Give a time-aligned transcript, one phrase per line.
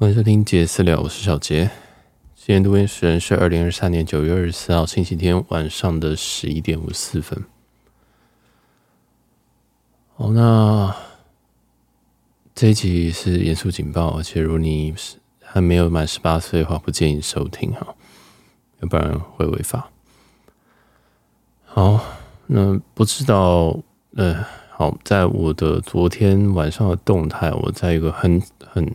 [0.00, 1.68] 欢迎收听杰私聊，我是小杰。
[2.36, 7.44] 今天录音时间是二零二三年九月二十四号星期天晚上的十一点五四分。
[10.14, 10.94] 好，那
[12.54, 14.94] 这一集是严肃警报，而且如果你
[15.42, 17.96] 还没有满十八岁的话，不建议收听哈，
[18.78, 19.90] 要不然会违法。
[21.64, 22.00] 好，
[22.46, 23.76] 那不知道，
[24.14, 28.88] 呃，好，在我的昨天晚上的动态，我在一个很很。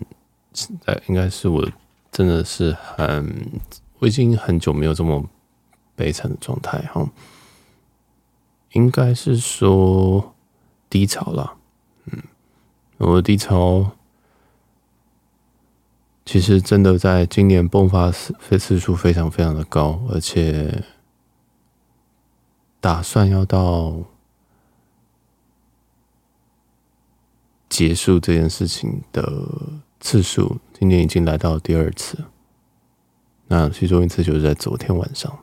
[0.53, 1.67] 现在应该是我
[2.11, 3.61] 真的是很，
[3.97, 5.27] 我已经很久没有这么
[5.95, 7.09] 悲惨的状态哈，
[8.73, 10.35] 应该是说
[10.89, 11.57] 低潮了，
[12.05, 12.21] 嗯，
[12.97, 13.91] 我的低潮
[16.23, 20.83] 其实真的在今年迸发次次数非常非常的高，而且
[22.79, 23.95] 打算要到
[27.67, 29.81] 结束这件事情的。
[30.03, 32.25] 次数今年已经来到第二次，
[33.47, 35.39] 那其中一次就是在昨天晚上，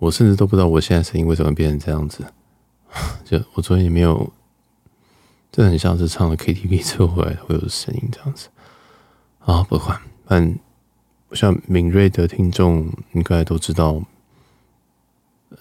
[0.00, 2.26] 我甚至都不知道我现在声音为什么变成这样子，
[3.24, 4.32] 就我昨天也没有，
[5.52, 8.48] 这很像是唱了 KTV 之后回来会有声音这样子。
[9.38, 10.58] 啊，不管，但
[11.28, 14.02] 我想敏锐的听众应该都知道，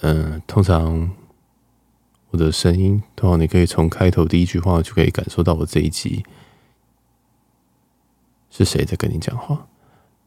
[0.01, 1.11] 嗯，通常。
[2.33, 6.25] 我的声音，通常你可以从开头第一句话就可以感受到我这一集
[8.49, 9.67] 是谁在跟你讲话，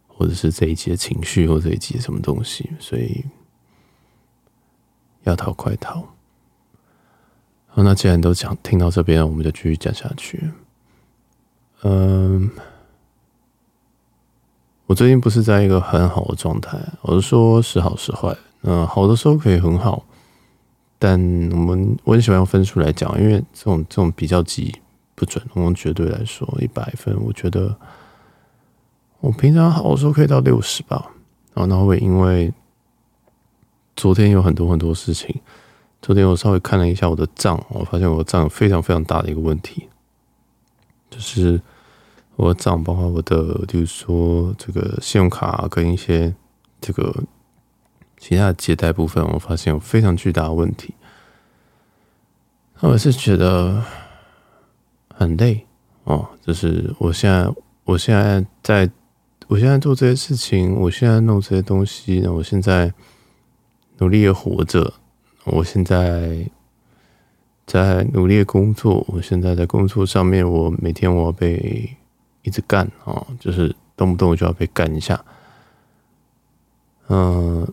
[0.07, 2.71] 或者是这一集的情绪，或这一集什么东西。
[2.79, 3.25] 所以
[5.25, 6.01] 要逃快逃。
[7.67, 10.53] 好，那既然都讲听到这边，我们就继续讲下去。
[11.83, 12.49] 嗯，
[14.87, 18.37] 我最近不是在一个很好的状态，我是说时好时坏。
[18.63, 20.05] 嗯，好的时候可以很好。
[20.99, 24.75] 但我们我很喜欢用分数来讲，因为这种这种比较级
[25.15, 25.45] 不准。
[25.53, 27.77] 我们绝对来说，一百分，我觉得
[29.21, 31.13] 我平常好的时候可以到六十吧。
[31.53, 32.53] 然后，那会因为
[33.95, 35.39] 昨天有很多很多事情，
[36.01, 39.89] 昨天我稍微看了一下我的账，我发现我的账有非常非常大的一个问题，
[41.11, 41.61] 就是
[42.37, 46.35] 我的账包括我的，就是说这个信用卡跟一些
[46.81, 47.15] 这个。
[48.19, 50.95] 其他的借贷部分，我发现有非常巨大的问题。
[52.81, 53.83] 那我是觉得
[55.15, 55.65] 很累
[56.05, 57.51] 哦，就是我现在，
[57.85, 58.91] 我现在在，
[59.49, 62.93] 我现在做这些事情，我现在弄这些东西，那我现在
[63.99, 64.93] 努力的活着，
[65.45, 66.49] 我现在
[67.67, 71.97] 在努力的工作，我现在在工作上面，我每天我要被
[72.43, 75.25] 一直干哦，就是动不动就要被干一下，
[77.09, 77.67] 嗯。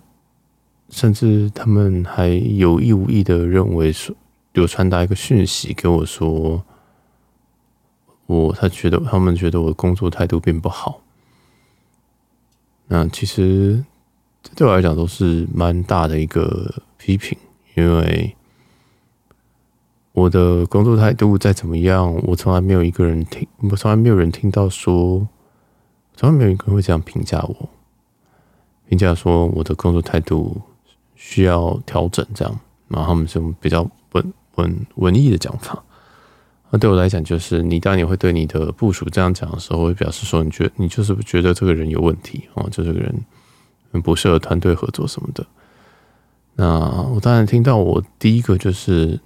[0.93, 4.15] 甚至他们还有意无意的认为说，
[4.51, 6.63] 有传达一个讯息给我说，
[8.27, 11.01] 我他觉得他们觉得我的工作态度并不好。
[12.85, 13.83] 那其实
[14.43, 17.35] 这对我来讲都是蛮大的一个批评，
[17.73, 18.35] 因为
[20.11, 25.27] 我的工作态度再怎么样，我从来没有一个人听，我从来没有人听到说，
[26.15, 27.69] 从来没有一个人会这样评价我，
[28.87, 30.61] 评价说我的工作态度。
[31.25, 35.81] 需要调整，这样，然后他们是用比较文文文艺的讲法。
[36.69, 43.15] 那对我来讲，就是你当你会对你的部属这样讲的时候，会表示说，你觉你就是觉得这个人有问题哦，就这个人
[44.01, 45.45] 不适合团队合作什么的。
[46.55, 46.67] 那
[47.13, 49.17] 我当然听到，我第一个就是，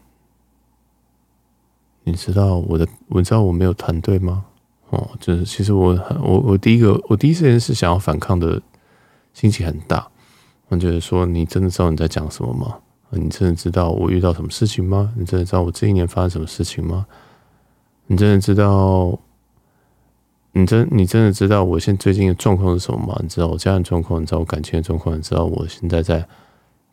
[2.04, 4.46] 你知道我的，我知道我没有团队吗？
[4.92, 8.62] 哦，就是其实我很我我第一个我第一时间是想要反抗的
[9.34, 10.08] 心情很大。
[10.70, 12.78] 我觉得说，你真的知道你在讲什么吗？
[13.12, 15.14] 你真的知道我遇到什么事情吗？
[15.18, 17.06] 你真的知道我这一年发生什么事情吗？
[18.08, 19.18] 你真的知道？
[20.52, 23.18] 你真你真的知道我现在最近的状况是什么吗？
[23.22, 24.22] 你知道我家人状况？
[24.22, 25.16] 你知道我感情的状况？
[25.18, 26.28] 你知道我现在在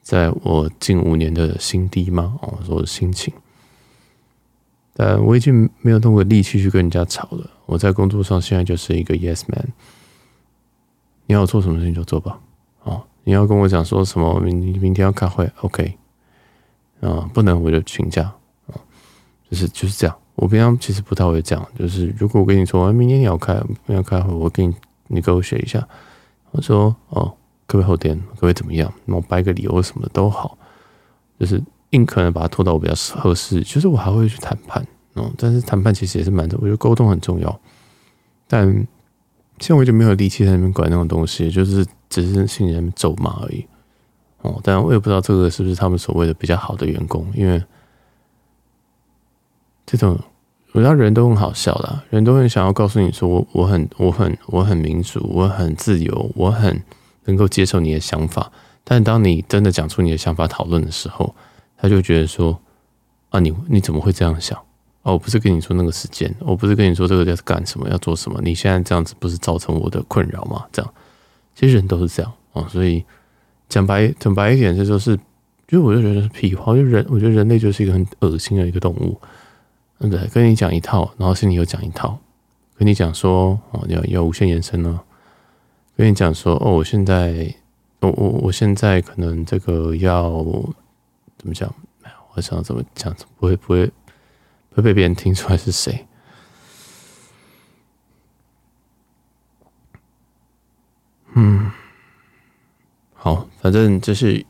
[0.03, 2.39] 在我近五年的新低吗？
[2.43, 3.33] 哦，说我的心情。
[4.93, 7.51] 但我已经没有那么力气去跟人家吵了。
[7.67, 9.73] 我在工作上现在就是一个 yes man。
[11.27, 12.39] 你要做什么事情就做吧。
[12.85, 14.39] 哦你要跟我讲说什么？
[14.41, 15.97] 明明天要开会，OK？
[17.01, 18.23] 啊，不能我就请假
[18.67, 18.77] 啊，
[19.51, 20.17] 就是就是这样。
[20.35, 24.75] 我平常其实不太会讲，就是如果我跟你说明天你要开，要开会，我给你
[25.09, 25.87] 你给我写一下，
[26.51, 27.33] 我说哦，
[27.67, 28.19] 可不可以后天？
[28.19, 28.93] 可不可以怎么样？
[29.07, 30.57] 我掰个理由什么的都好，
[31.41, 33.63] 就是尽可能把它拖到我比较合适。
[33.63, 37.61] 就是我还会去谈判，嗯，但是谈判其实也是蛮重，我觉得沟通很重要，
[38.47, 38.87] 但。
[39.61, 41.87] 现在我就没有力气在那边管那种东西，就是
[42.23, 43.67] 只是心里面咒骂而已。
[44.43, 47.63] 哦，但我也不知道这个是不是他们所谓的比较好的员工，因为
[49.87, 50.19] 这种
[50.73, 56.83] 我知道人都很好笑啦，人都很想要告诉你说我我很我很我很民主，我很自由，我很
[57.25, 58.53] 能够接受你的想法。
[58.85, 61.35] 但当你真的讲出你的想法讨论的时候，
[61.77, 62.61] 他就觉得说
[63.31, 64.59] 啊，你你怎么会这样想？
[65.03, 68.41] 哦，我不是跟你说那个时间，我不是跟你说这个要干什么，要做什么？
[68.43, 70.65] 你现在这样子不是造成我的困扰吗？
[70.73, 70.95] 这样，
[71.55, 72.67] 其实人都是这样啊。
[72.69, 73.05] 所以
[73.69, 75.19] 讲白讲白一点，这就是，
[75.67, 76.75] 就我就觉得是屁话。
[76.75, 79.21] 就人，我觉得人类就是一个很恶心的一个动物。
[79.97, 80.27] 对不对？
[80.29, 82.19] 跟你讲一套，然后心里又讲一套。
[82.77, 85.01] 跟你讲说，哦，要要无限延伸呢。
[85.97, 87.55] 跟你讲说，哦，我现在，
[88.01, 90.29] 我我我现在可能这个要
[91.39, 91.73] 怎么讲？
[92.35, 96.05] 我想怎么讲，怎么不会不会不会被别人听出来是谁？
[101.35, 101.71] 嗯，
[103.13, 104.45] 好，反正就是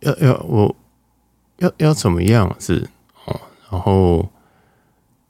[0.00, 0.74] 要要我
[1.58, 2.88] 要要怎么样是
[3.26, 3.40] 哦，
[3.70, 4.28] 然后。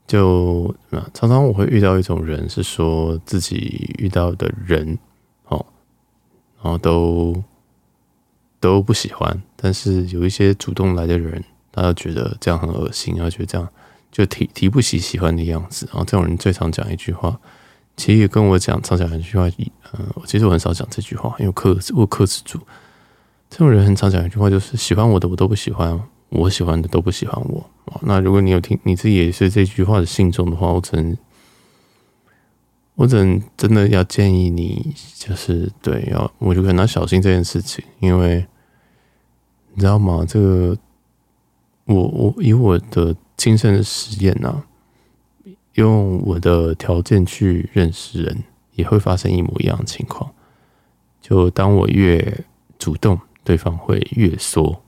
[0.09, 0.73] 就
[1.13, 4.97] 常常我会遇到一种人，是说自己遇到的人，
[5.45, 5.63] 哦，
[6.63, 7.43] 然后都
[8.59, 13.69] 都不喜欢，但是有一些主动来的人，他就觉得这样很恶心，然后觉得这样
[14.11, 15.85] 就提提不起喜欢的样子。
[15.91, 17.39] 然后这种人最常讲一句话，
[17.99, 19.45] 其实也跟我讲常讲一句话，
[19.91, 22.57] 嗯，我其实我很少讲这句话，因为克制我克制住。
[23.49, 26.01] 这种人很常讲一句话，就是喜欢我的我都不喜欢。
[26.29, 27.67] 我喜欢的都不喜欢我，
[28.03, 31.17] 那如果你有听你自己也是这句话的信众的话，我只能，
[32.93, 38.45] 我只能真的要建议你，就是对，要我就可能小心这件事情，因为
[39.73, 40.23] 你知道吗？
[40.23, 40.77] 这个
[41.85, 44.61] 我我以我的亲身的实验呐，
[45.79, 48.43] 用我的条件去认识人，
[48.73, 50.29] 也会发生一模一样的情况。
[51.21, 52.45] 就当我越
[52.77, 54.81] 主动，对方会越缩。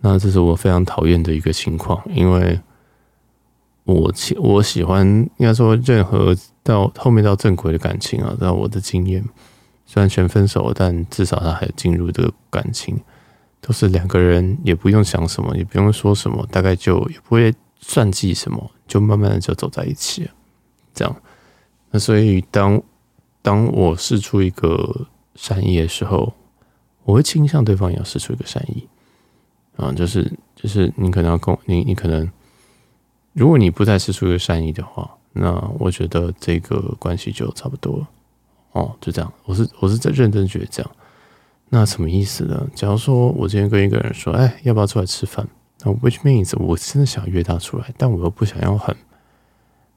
[0.00, 2.60] 那这是我非常讨厌的一个情况，因为
[3.82, 5.04] 我喜我喜欢，
[5.38, 6.32] 应该说任何
[6.62, 9.24] 到后面到正轨的感情啊，在我的经验，
[9.86, 12.96] 虽然全分手，但至少他还进入这个感情，
[13.60, 20.28] 都是两个人也不用想什么，也不用说什么，大概就也不会算计什么，就慢慢的就走在一起，
[20.94, 21.16] 这样。
[21.90, 22.82] 那所以当
[23.40, 26.34] 当我试出一个善意的时候，
[27.04, 28.86] 我会倾向对方也要试出一个善意。
[29.76, 32.28] 啊，就是就是你可能要跟你你可能，
[33.32, 38.08] 如果你不再试出一个善意的话，那我觉得这个关系就差不多了。
[38.72, 40.90] 哦，就这样，我是我是在认真觉得这样。
[41.68, 42.66] 那什么意思呢？
[42.74, 45.48] 假如说我今天跟一个人说，哎，要不要出来吃饭？
[45.82, 48.96] 那 which means 我真的想约他出来，但我又不想要很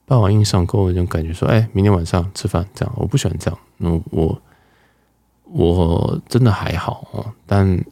[0.06, 3.60] 霸王硬上弓的那种感觉，说，哎，明天晚上吃饭这样，我不喜欢这样。
[3.78, 4.42] 那我
[5.46, 7.84] 我真的还好哦，但。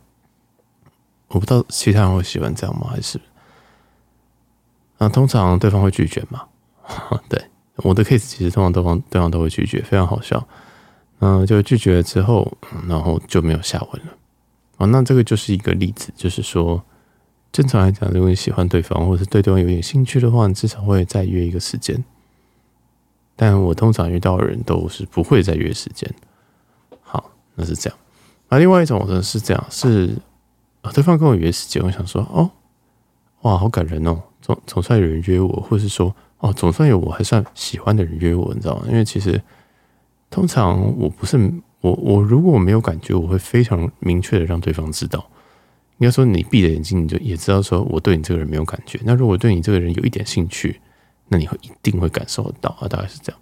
[1.31, 2.87] 我不知道其他人会喜欢这样吗？
[2.89, 3.21] 还是
[4.97, 5.07] 啊？
[5.07, 6.41] 通常对方会拒绝嘛？
[7.29, 7.39] 对，
[7.75, 10.43] 我的 case 其实通常对方对方都会拒绝，非常好笑。
[11.19, 12.51] 嗯，就拒绝了之后，
[12.87, 14.17] 然后就没有下文了。
[14.77, 16.83] 啊，那这个就是一个例子，就是说，
[17.51, 22.03] 正常来讲，如果你喜欢对方，或者是对对方有点兴趣的话，你至少会再约一个时间。
[23.35, 26.09] 但我通常遇到的人都是不会再约时间。
[27.01, 27.99] 好，那是这样。
[28.49, 30.15] 那另外一种呢是这样是。
[30.93, 32.49] 对方跟我约时间，我想说，哦，
[33.41, 38.85] 哇，好感人哦，总总算有人约我，或是说，哦，总算有我还算喜欢的人约我，你知道吗？
[38.87, 39.39] 因为其实
[40.29, 41.37] 通常我不是
[41.81, 45.23] 我我如果我没有感觉，我会非常明确的让对方知道。
[45.99, 48.99] 应该说，你闭着眼睛，你就也知道说我对你这个人没有感觉。
[49.05, 50.81] 那如果对你这个人有一点兴趣，
[51.27, 53.39] 那你会一定会感受到啊，大概是这样。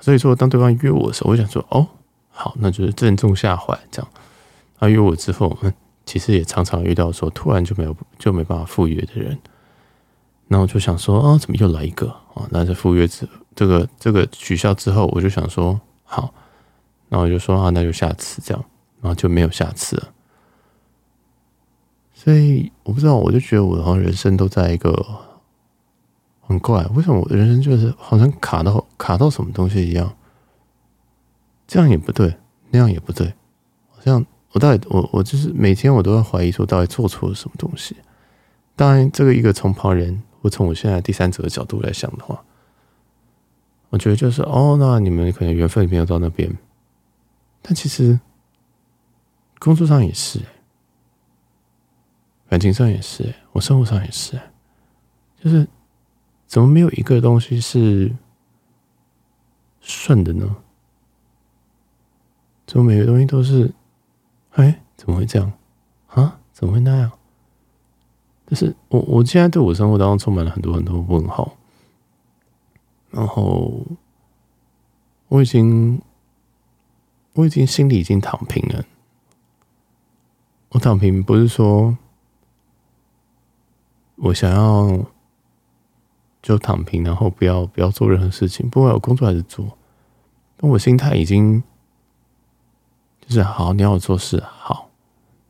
[0.00, 1.86] 所以说，当对方约我的时候，我想说，哦，
[2.30, 4.10] 好，那就是正中下怀这样。
[4.78, 5.72] 他约我之后，嗯。
[6.06, 9.38] 其实也常常遇到说突然就没有就没办法赴约的人，
[10.48, 12.48] 那我就想说啊，怎么又来一个啊？
[12.50, 16.34] 那在赴约之这个这个取消之后，我就想说好，
[17.10, 18.64] 那我就说啊，那就下次这样，
[19.00, 20.08] 然后就没有下次了。
[22.22, 24.92] 所以我不知道，我就觉得我好像人生都在一个
[26.42, 30.14] 很怪，为什么我的人生就是好像卡到卡到什么东西一样？
[31.66, 32.36] 这样也不对，
[32.68, 33.32] 那样也不对，
[33.88, 34.22] 好像。
[34.52, 37.96] 我到底，我我就是每天我都在怀疑说，到底做错了什么东西？
[38.74, 42.42] 当然，这个一个从旁人或从我现在第三者的角度来想的话，
[43.90, 46.52] 我觉得就是哦，那你们可能缘分没有到那边。
[47.62, 48.18] 但其实
[49.60, 50.40] 工作上也是，
[52.50, 54.40] 感情上也是，我生活上也是，
[55.40, 55.68] 就是
[56.48, 58.12] 怎么没有一个东西是
[59.80, 60.56] 顺的呢？
[62.66, 63.72] 怎么每个东西都是？
[64.54, 65.52] 哎，怎么会这样
[66.08, 66.40] 啊？
[66.52, 67.12] 怎么会那样？
[68.48, 71.56] 就是我，我现在对我生活当中充满了很多很多问号。
[73.10, 73.86] 然后
[75.28, 76.02] 我已经
[77.34, 78.84] 我已经心里已经躺平了。
[80.70, 81.96] 我躺平不是说
[84.22, 85.04] 我想要
[86.42, 89.66] 就躺平，然后不要不要做任何事情，不管有工作还是做。
[90.56, 91.62] 但我心态已经
[93.20, 94.88] 就是好，你要我做事好，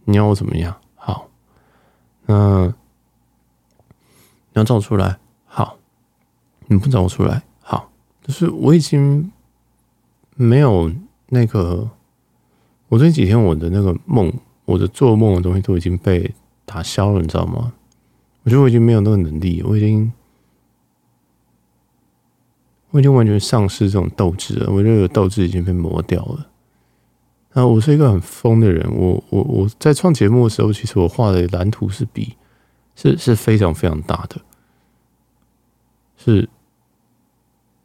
[0.04, 1.28] 你要我怎么样好，
[2.26, 2.72] 那你
[4.54, 5.76] 要找我出来好，
[6.66, 7.90] 你不找我出来好，
[8.22, 9.30] 就是我已经
[10.36, 10.92] 没有
[11.28, 11.90] 那个，
[12.88, 14.32] 我这几天我的那个梦。
[14.66, 16.32] 我的做梦的东西都已经被
[16.64, 17.72] 打消了，你知道吗？
[18.42, 20.12] 我觉得我已经没有那个能力，我已经，
[22.90, 24.73] 我已经完全丧失这种斗志了。
[24.73, 26.49] 我觉得有斗志已经被磨掉了。
[27.52, 28.88] 啊，我是一个很疯的人。
[28.97, 32.37] 我我我在创节目的时候，其实我画的蓝图是比
[32.94, 34.40] 是是非常非常大的，
[36.16, 36.49] 是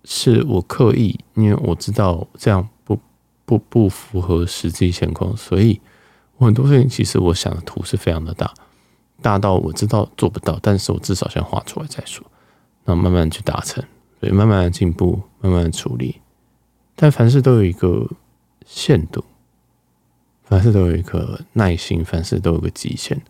[0.04, 3.00] 是我刻意，因为我知道这样不
[3.44, 5.82] 不不符合实际情况，所以。
[6.38, 8.54] 我很多事情其实我想的图是非常的大，
[9.22, 12.26] 大到我知道做不到，但是我至少先画出来再说，
[12.84, 13.84] 然后慢慢去达成，
[14.20, 16.22] 所以慢慢的进步，慢慢的处理。
[16.96, 18.08] 但凡事都有一个
[18.66, 19.24] 限度，
[20.44, 23.22] 凡事都有一个耐心，凡事都有个极限。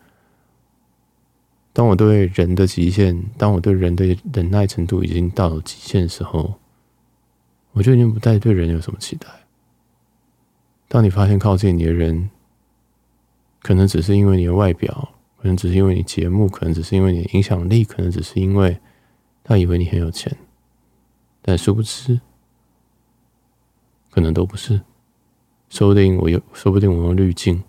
[1.74, 6.56] 当我对人的极限，当我对人的忍耐程度已经到了极限的时候，
[7.74, 9.27] 我就已经不再对人有什么期待。
[10.88, 12.30] 当你发现靠近你的人，
[13.62, 15.14] 可能只是因为你的外表，
[15.46, 18.80] 可能只是因为你节目，可能只是因为你的影响力，可能只是因为
[19.44, 20.36] 他以为你很有钱，
[21.44, 22.20] 但殊不知，
[24.10, 24.82] 可能都不是。
[25.70, 27.64] 说不定我有，说不定我用滤镜，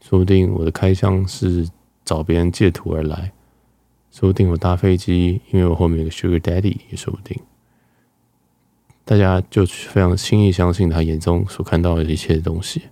[0.00, 1.68] 说不定我的开箱是
[2.06, 3.34] 找别人借图而来，
[4.10, 7.38] 说不定我搭飞机，因为我后面有个 Sugar Daddy，也说不定。
[9.04, 12.84] 大家就非常轻易相信他眼中所看到的一切东西。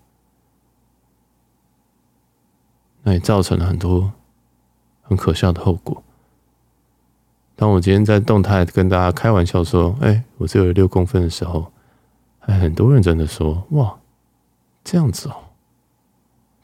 [3.03, 4.13] 那也造成了很多
[5.03, 6.03] 很可笑的后果。
[7.57, 11.71] 当我今天在动态跟大家开玩笑说：“哎，我只有六公分”的时候，
[12.41, 13.99] 还很多人真的说：“哇，
[14.83, 15.37] 这样子哦，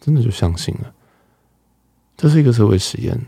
[0.00, 0.92] 真的就相信了。”
[2.16, 3.26] 这是一个社会实验。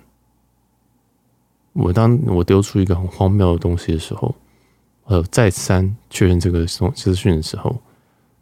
[1.72, 4.34] 我当我丢出一个很荒谬的东西的时候，
[5.04, 7.80] 呃，再三确认这个资讯的时候，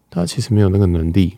[0.08, 1.36] 大家其实没有那个能力。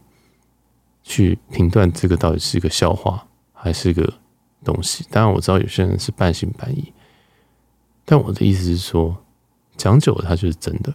[1.11, 4.15] 去评断这个到底是一个笑话还是个
[4.63, 5.05] 东西？
[5.11, 6.93] 当然我知道有些人是半信半疑，
[8.05, 9.17] 但我的意思是说，
[9.77, 10.95] 讲久了它就是真的，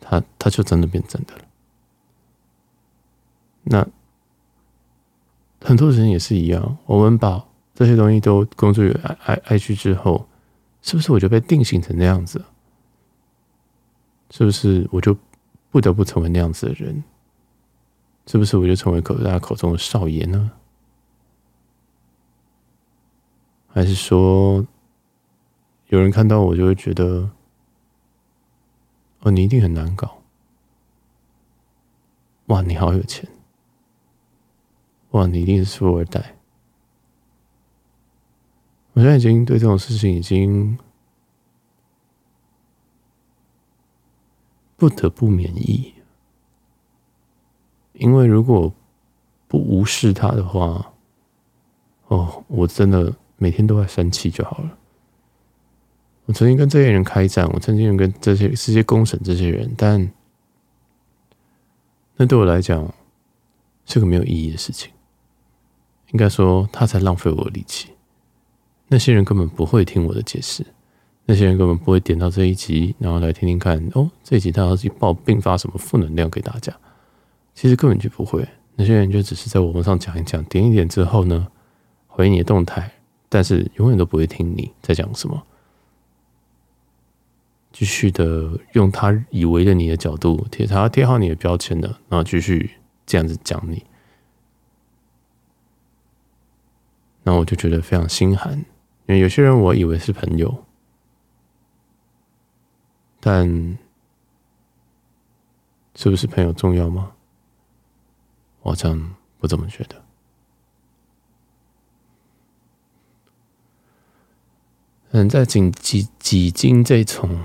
[0.00, 1.44] 它它就真的变真的了。
[3.62, 3.86] 那
[5.60, 7.46] 很多人也是一样，我们把
[7.76, 10.26] 这些东西都工作于爱爱爱去之后，
[10.82, 12.44] 是不是我就被定型成那样子？
[14.30, 15.16] 是不是我就
[15.70, 17.04] 不得不成为那样子的人？
[18.26, 20.52] 是不是我就成为口大家口中的少爷呢？
[23.68, 24.66] 还是说，
[25.88, 27.30] 有人看到我就会觉得，
[29.20, 30.22] 哦，你一定很难搞。
[32.46, 33.28] 哇，你好有钱。
[35.10, 36.36] 哇，你一定是富二代。
[38.92, 40.78] 我现在已经对这种事情已经
[44.76, 45.93] 不得不免疫。
[47.94, 48.72] 因为如果
[49.48, 50.92] 不无视他的话，
[52.08, 54.78] 哦，我真的每天都在生气就好了。
[56.26, 60.10] 我曾经跟这些人开战，我曾经跟这些这些公审这些人，但
[62.16, 62.92] 那对我来讲
[63.84, 64.90] 是个没有意义的事情。
[66.12, 67.90] 应该说，他才浪费我的力气。
[68.88, 70.64] 那些人根本不会听我的解释，
[71.24, 73.78] 那些人根本不会点到这一集，然后来听听看。
[73.94, 76.72] 哦，这一集他要去爆并发什么负能量给大家。
[77.54, 81.46] 其实根本就不会，那些人就只是在网络上讲一讲，点一点之后呢，
[82.08, 82.92] 回你的动态，
[83.28, 85.46] 但是永远都不会听你在讲什么，
[87.72, 92.70] 继续的用他以为的你的角度贴他贴好你的标签的，然后继续
[93.06, 93.84] 这样子讲你，
[97.22, 98.58] 那我就觉得非常心寒，
[99.06, 100.64] 因为有些人我以为是朋友，
[103.20, 103.78] 但
[105.94, 107.12] 是不是朋友重要吗？
[108.64, 110.02] 我好像不这么觉得。
[115.10, 117.38] 嗯，在几几几经这种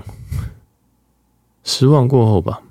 [1.62, 2.62] 失望过后吧，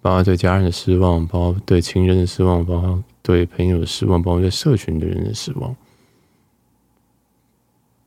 [0.00, 5.76] 包括对家人的失望，包括对亲人的失望，包括对朋友的失望，包括对社群的人的失望，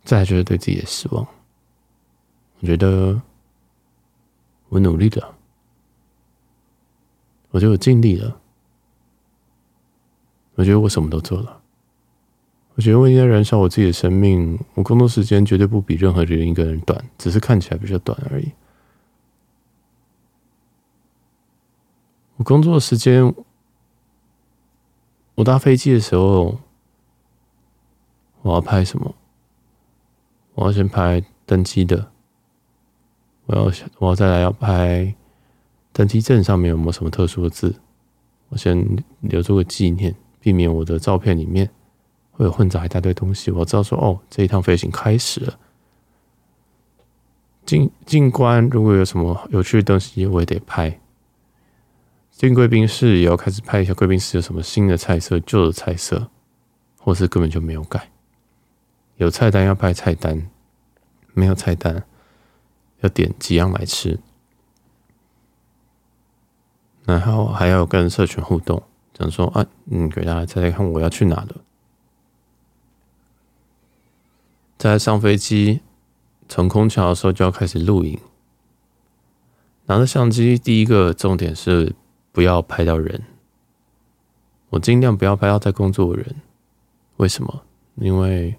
[0.04, 1.26] 再就是对自己的失望。
[2.60, 3.22] 我觉得
[4.68, 5.38] 我努力了，
[7.52, 8.42] 我觉得我尽力了，
[10.56, 11.62] 我觉得我什么都做了。
[12.76, 14.60] 我觉得我应该燃烧我自己的生命。
[14.74, 18.52] 我工作时间绝对不比任何人一个人短，只是看起来比较短而已。
[22.38, 23.34] 我工作的时间，
[25.36, 26.60] 我搭飞机的时候，
[28.42, 29.16] 我要拍什么？
[30.56, 32.12] 我要先拍登机的，
[33.46, 35.16] 我要我要再来要拍
[35.94, 37.76] 登机证上面有没有什么特殊的字？
[38.50, 40.14] 我先留作个纪念，
[40.46, 41.68] 避免我的照片里面。
[42.34, 45.58] 会有混杂一大堆东西，我知道说哦，这一趟飞行开始了。
[47.66, 51.00] 进进关，如果有什么有趣的东西，我也得拍。
[52.30, 56.30] 进贵宾室也要开始拍一下贵宾室有什么新的菜色、旧的菜色，
[57.00, 58.12] 或是根本就没有改。
[59.16, 60.48] 有菜单要拍菜单，
[61.34, 62.04] 没有菜单
[63.00, 64.20] 要点几样来吃。
[67.06, 68.84] 然后还要跟社群互动，
[69.18, 71.56] 讲说啊，嗯，给大家猜猜看我要去哪了。
[74.78, 75.80] 在上飞机，
[76.50, 78.20] 从空桥的时候就要开始录影。
[79.86, 81.96] 拿着相机，第一个重点是
[82.34, 83.24] 不要拍到人。
[84.72, 86.36] 我尽量不要拍到在工作的人。
[87.18, 87.64] 为什么？
[87.96, 88.56] 因为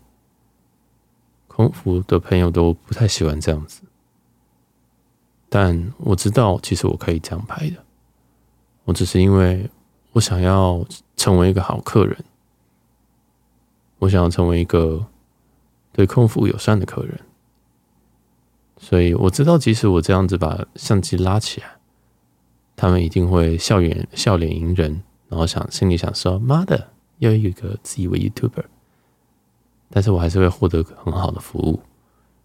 [1.46, 3.82] 空服的朋友都不太喜欢这样子。
[5.50, 7.84] 但我知道，其实我可以这样拍的。
[8.84, 9.68] 我只是因为
[10.16, 10.84] 我想要
[11.16, 12.16] 成为一个好客人，
[13.98, 15.06] 我想要成为一个。
[15.92, 17.18] 对空腹友善的客人，
[18.76, 21.78] 所以我知道，即使我这样子把相机拉起来，
[22.76, 28.66] 他们一定会笑脸笑脸迎人，然后想心里想说：“妈的，又一个自以为 YouTuber。”
[29.88, 31.80] 但是我还是会获得很好的服务，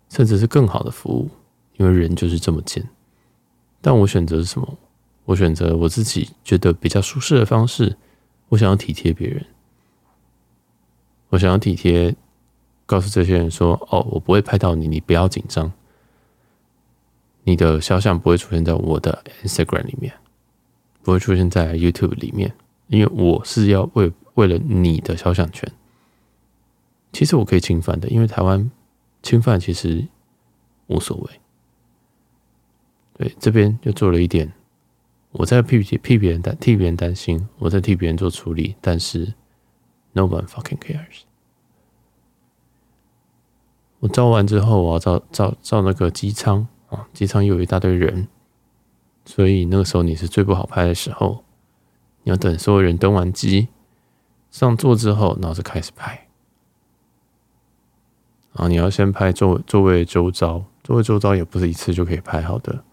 [0.07, 1.29] 甚至是更好的服务，
[1.75, 2.87] 因为人就是这么贱。
[3.81, 4.77] 但我选择是什么？
[5.25, 7.97] 我选择我自己觉得比较舒适的方式。
[8.49, 9.45] 我想要体贴别人，
[11.29, 12.15] 我想要体贴。
[12.87, 15.71] 告诉这些人说：“哦，我不会拍到你，你不要紧张。
[17.45, 20.13] 你的肖像不会出现在我的 Instagram 里面，
[21.01, 22.53] 不会出现在 YouTube 里面，
[22.87, 25.71] 因为我是要为为了你的肖像权。
[27.13, 28.69] 其实我可以侵犯的，因为台湾
[29.23, 30.05] 侵犯其实
[30.87, 31.29] 无所谓。
[33.13, 34.51] 对，这边就做了一点，
[35.31, 39.33] 我在替替别人担替别人担心，我在替别人做处理，但是
[40.13, 41.21] No one fucking cares。”
[44.01, 48.27] 我照完之后，我要照照照那个机舱啊，机舱又有一大堆人，
[49.25, 51.43] 所以那个时候你是最不好拍的时候。
[52.23, 53.69] 你要等所有人登完机
[54.51, 56.27] 上座之后，然后就开始拍。
[58.53, 62.83] 啊，你要先拍座座位周遭，座位周遭也不是一次就可以拍好的，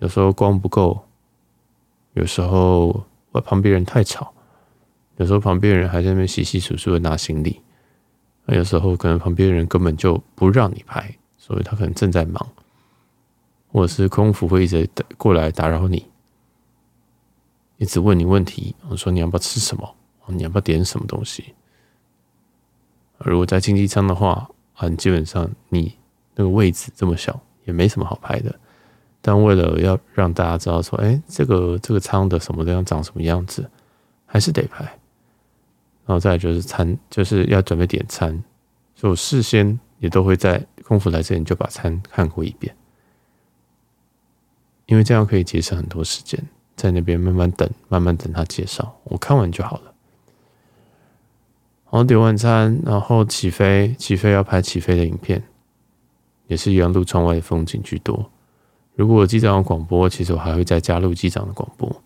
[0.00, 1.06] 有时候光不够，
[2.14, 4.32] 有时候我旁边人太吵，
[5.16, 7.60] 有时候旁边人还在那边洗洗漱漱的拿行李。
[8.46, 12.44] 有时候可能旁边人根本就不让你拍，所以他可能正在忙，
[13.70, 16.04] 或者是空服会一直过来打扰你，
[17.76, 19.94] 一直问你问题，我说你要不要吃什么？
[20.26, 21.54] 你要不要点什么东西？
[23.18, 25.96] 如果在经济舱的话，很基本上你
[26.34, 28.58] 那个位置这么小，也没什么好拍的。
[29.22, 33.68] 但为了要让大家知道说，哎，这个这个舱的什么样长什么样子，
[34.26, 34.84] 还是得拍。
[36.06, 38.32] 然后再来就是餐，就是要准备点餐，
[38.94, 42.74] 所以我事先也都会在空腹来之前就把餐看过一遍，
[44.86, 46.42] 因为这样可以节省很多时间，
[46.74, 49.94] 在那边慢慢等，慢慢等他介绍，我看完就好了。
[51.92, 55.42] 然后点完餐，然后起飞，起飞要拍起飞的影片，
[56.48, 58.30] 也是一样录窗外的风景居多。
[58.94, 62.02] 如果机长有广播，其实我还会再加入机长的广播，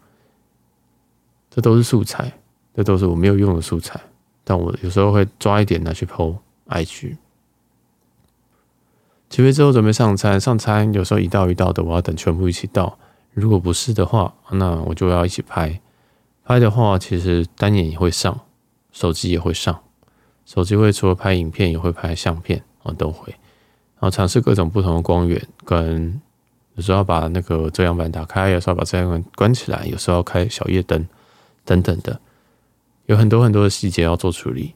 [1.51, 2.33] 这都是素材。
[2.77, 4.01] 这都是我没有用的素材，
[4.43, 7.17] 但我有时候会抓一点拿去 PO IG。
[9.31, 12.99] 起飞之后准备上餐，上餐有时候一道一道的，我要等全部一起到。
[13.33, 15.81] 如果不是的话，那我就要一起拍。
[16.45, 18.41] 拍的话，其实单眼也会上，
[18.91, 19.81] 手机也会上。
[20.45, 23.31] 手机会除了拍影片，也会拍相片，我都会。
[23.31, 26.21] 然后尝试各种不同的光源，跟
[26.75, 31.07] 有时候要把那个遮阳板打开，有时候把遮阳板关起来，有时候要开小夜灯
[31.65, 32.21] 等等的。
[33.07, 34.75] 有很多很多的细节要做处理，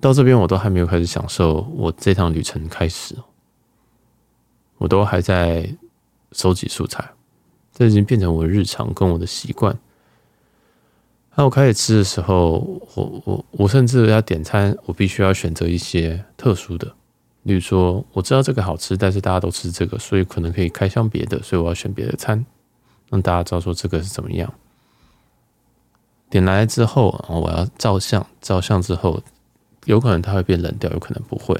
[0.00, 3.14] 到这边我都还没有开始享受我这趟旅程开始，
[4.78, 5.72] 我都还在
[6.32, 7.08] 收集素材，
[7.72, 9.78] 这已经变成我日常跟我的习惯。
[11.36, 12.58] 那我开始吃的时候，
[12.96, 16.92] 我我我甚至要点餐，我必须要选择一些特殊的，
[17.48, 22.44] 例如说，我知道这个好吃，但是大家都吃这个，所以可能可以开箱别的，所以我要选别的餐，
[23.08, 24.52] 让大家知道说这个是怎么样。
[26.28, 29.22] 点来之后，然后我要照相，照相之后，
[29.86, 31.54] 有可能它会变冷掉，有可能不会。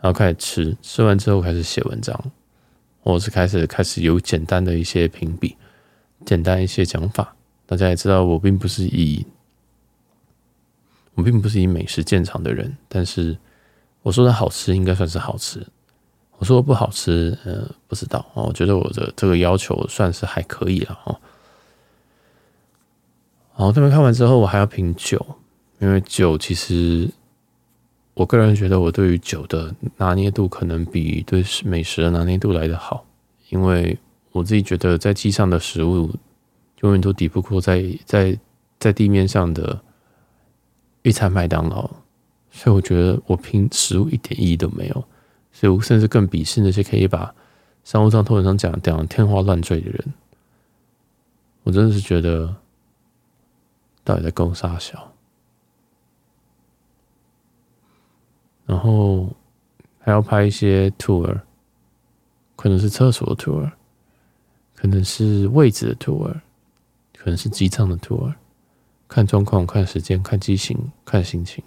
[0.00, 2.16] 然后开始吃，吃完之后开始写文章，
[3.02, 5.56] 或是开始开始有简单的一些评比，
[6.24, 7.34] 简单一些讲法。
[7.66, 9.26] 大家也知道，我并不是以
[11.14, 13.36] 我并不是以美食见长的人，但是
[14.06, 15.66] 我说的好吃应该算是好吃。
[16.38, 18.24] 我说不好吃，呃，不知道。
[18.34, 21.20] 我觉得我的这个要求算是还可以了哦。
[23.52, 25.20] 好，这边看完之后，我还要品酒，
[25.80, 27.10] 因为酒其实
[28.14, 33.04] 我个人觉得我对于酒的拿捏度可能比对美食的拿捏度来得好，
[33.48, 33.98] 因为
[34.30, 36.14] 我自己觉得在机上的食物。
[36.82, 38.38] 永远都抵不过在在
[38.78, 39.80] 在地面上的
[41.02, 41.90] 一餐麦当劳，
[42.56, 45.04] 所以我觉得我拼食物一点意义都没有，
[45.52, 47.34] 所以我甚至更鄙视那些可以把
[47.84, 50.14] 商务舱、头等舱讲讲天花乱坠的人。
[51.64, 52.56] 我真的是觉得
[54.02, 55.12] 到底在攻杀小，
[58.64, 59.28] 然后
[59.98, 61.42] 还要拍一些 tour，
[62.56, 63.70] 可能是厕所的 tour，
[64.74, 66.34] 可能是位置的 tour。
[67.18, 68.32] 可能是机舱的 tour，
[69.08, 71.64] 看状况、看时间、看机型、看心情。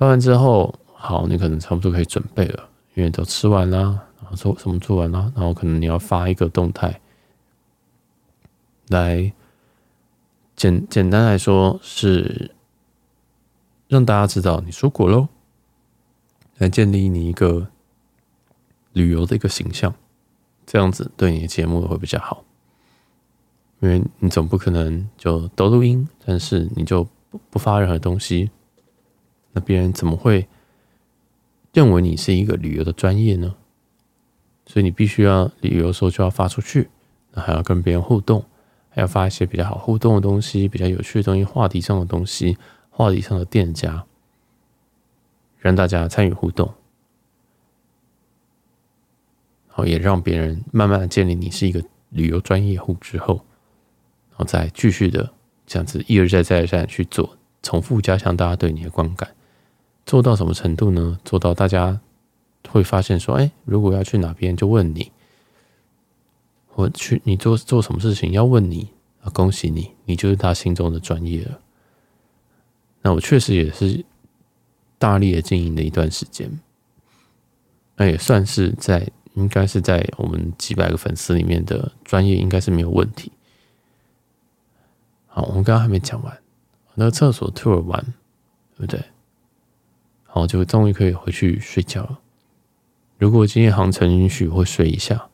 [0.00, 3.78] 发完之后，好，你可能差不多可以准备了，因为都吃完了，
[4.18, 6.98] 然后做什么做完了，然后可能你要发一个动态，
[8.88, 9.30] 来
[10.56, 12.50] 简简单来说是
[13.88, 15.28] 让大家知道你出国喽，
[16.56, 17.68] 来建立你一个
[18.94, 19.94] 旅游的一个形象，
[20.64, 22.42] 这样子对你的节目会比较好。
[23.80, 28.50] 因为你总不可能就都录音，但是你就不不发任何东西，
[29.52, 30.46] 那别人怎么会
[31.72, 33.54] 认为你是一个旅游的专业呢？
[34.66, 36.88] 所以你必须要旅游的时候就要发出去，
[37.32, 38.44] 那还要跟别人互动，
[38.88, 42.56] 还要发一些比较好互动的东西，比较有趣的东西，话题上的东西，
[42.90, 44.04] 话题上的店家，
[45.58, 46.72] 让大家参与互动，
[49.68, 53.44] 然后也让别人慢慢的建立你是一个旅游专业户之后。
[54.30, 55.32] 然后再继续的
[55.66, 59.28] 这样子一而再再而三去做，重复加强大家对你的观感，
[60.10, 61.16] 做到什么程度呢？
[61.24, 62.00] 做到大家
[62.68, 65.12] 会发现说，哎，如果要去哪边就问你，
[66.74, 68.90] 我去你做做什么事情要问你
[69.22, 71.60] 啊，恭喜你，你就是他心中的专业了。
[73.02, 74.04] 那我确实也是
[74.98, 76.50] 大力的经营了一段时间，
[77.94, 83.30] 那也算是在应该是在我们几百个粉丝里面的专业，应该是没有问题。
[85.28, 86.36] 好，我们刚刚还没讲完，
[86.96, 88.04] 那个厕所 tour 完，
[88.76, 89.00] 对不对？
[90.32, 92.20] 好，就终于可以回去睡觉了。
[93.18, 95.28] 如果今天航程允许，会睡一下，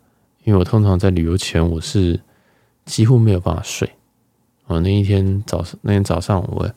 [0.45, 2.19] 因为我通常在旅游前我是
[2.87, 3.91] 几乎没有办法睡。
[4.67, 6.69] 啊，那一天早上，那天早上我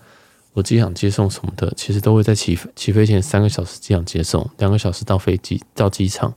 [0.53, 6.33] 我机场接送什么的，其实都会在起起飞前三个小时机场接送，两个小时到飞机到机场。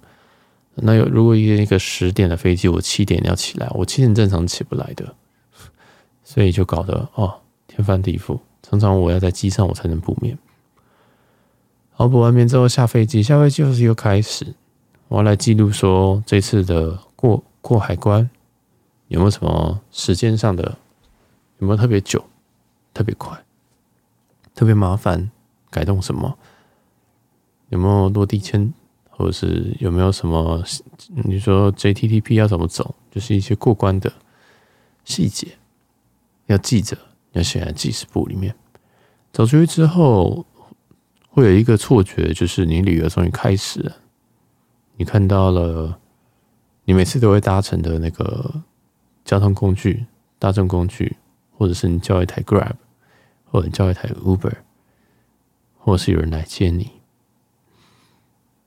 [0.77, 5.15] 那有如果一个一个十点的飞机，我七点要起来，我七点正常起不来的。
[6.25, 10.39] 所以就搞得哦天翻地覆，常常我要在机上我才能补眠。
[11.93, 14.55] 好，补完眠之后下飞机，下飞机就是一个开始，
[15.09, 18.29] 我要来记录说这次的过过海关
[19.09, 20.77] 有没有什么时间上的
[21.59, 22.25] 有没有特别久、
[22.95, 23.39] 特别快、
[24.55, 25.31] 特别麻烦，
[25.71, 26.37] 改动什么？
[27.69, 28.73] 有没有落地签，
[29.11, 30.63] 或者是有没有什么
[31.09, 34.13] 你说 JTTP 要怎么走，就是一些过关的
[35.05, 35.49] 细节。
[36.47, 36.99] 要记着，
[37.33, 38.55] 要写在记事簿里面。
[39.33, 40.45] 走出去之后，
[41.35, 43.97] 会有一个错觉，就是你旅游终于开始了。
[44.97, 45.99] 你看到了，
[46.85, 48.63] 你每次都会搭乘的那个
[49.25, 50.05] 交通工具、
[50.39, 51.17] 大众工具，
[51.57, 52.75] 或者是你叫一台 Grab，
[53.51, 54.53] 或者叫一台 Uber，
[55.79, 56.91] 或者是有人来接你。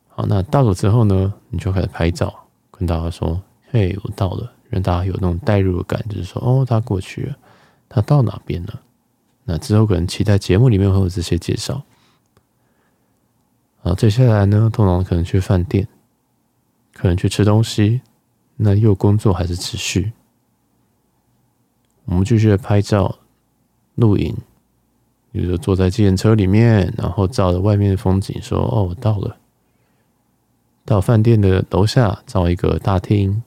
[0.07, 7.37] 好，那到了之后呢，你就开始拍照，跟大家说：“嘿，我到了。”让大家有那种代入感，就是说：“哦，他过去了。”
[7.87, 8.81] 他到哪边了？
[9.43, 11.83] 那之后可能期待节目里面会有这些介绍。
[13.85, 15.87] 然后，接下来呢，通常可能去饭店，
[16.91, 18.01] 可能去吃东西。
[18.55, 20.11] 那又工作还是持续？
[22.05, 23.19] 我们继续拍照、
[23.93, 24.35] 录影，
[25.31, 29.37] 比如说坐在计程车里面，然后照着外面的风景，说：“哦，我到了。”
[30.83, 33.43] 到饭店的楼下找一个大厅，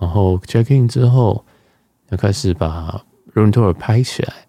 [0.00, 1.44] 然后 check in 之后。
[2.10, 4.46] 要开始把 room tour 拍起来，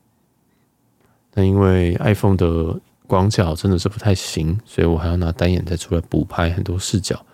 [1.33, 7.25] 那因为 iPhone 的广角真的是不太行，所以我还要拿单眼再出来补拍很多视角。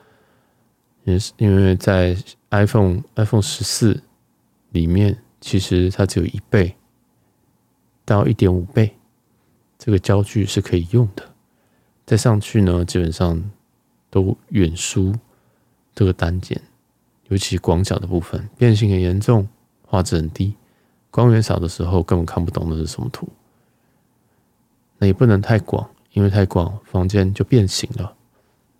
[1.03, 2.15] 也是因为在
[2.51, 4.03] iPhone iPhone 十四
[4.69, 6.75] 里面，其实它只有一倍
[8.05, 8.95] 到一点五倍，
[9.79, 11.23] 这个焦距是可以用的。
[12.05, 13.41] 再上去呢，基本上
[14.09, 15.13] 都远输
[15.95, 16.61] 这个单眼，
[17.29, 19.47] 尤其广角的部分变形很严重，
[19.83, 20.55] 画质很低，
[21.09, 23.27] 光源少的时候根本看不懂那是什么图。
[25.01, 28.13] 那也不能太广，因为太广房间就变形了。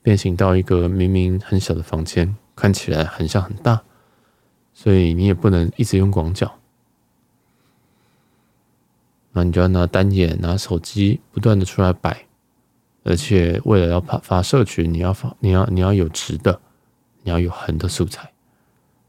[0.04, 3.82] 变形到一个明明很小的房间，看起来很像很大，
[4.72, 6.60] 所以你也不能一直用广角，
[9.32, 12.26] 那你就要拿单眼，拿手机不断的出来摆，
[13.04, 16.62] 而且为了要发发社群，你要发你要你要有直的，
[17.24, 18.32] 你要有横的素材，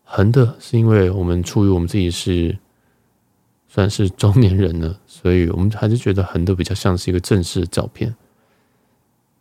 [0.04, 2.58] 横的是因为我们出于我们自己是
[3.72, 8.14] 算是中年人了， 所以我们还是觉得横的比较像是一个正式的照片，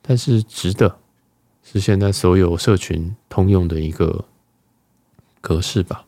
[0.02, 1.00] 但是直的。
[1.64, 4.26] 是现在所有社群通用的一个
[5.40, 6.06] 格式吧，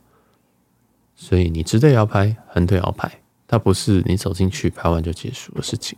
[1.16, 5.96] 所以你直的也要拍，横的也要拍，它不是你走进去拍完就结束的事情。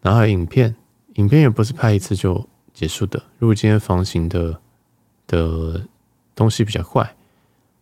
[0.00, 0.74] 然后影片，
[1.16, 3.22] 影片也不是拍一次就结束的。
[3.38, 4.58] 如果今天房型的
[5.26, 5.86] 的
[6.34, 7.14] 东西比较怪，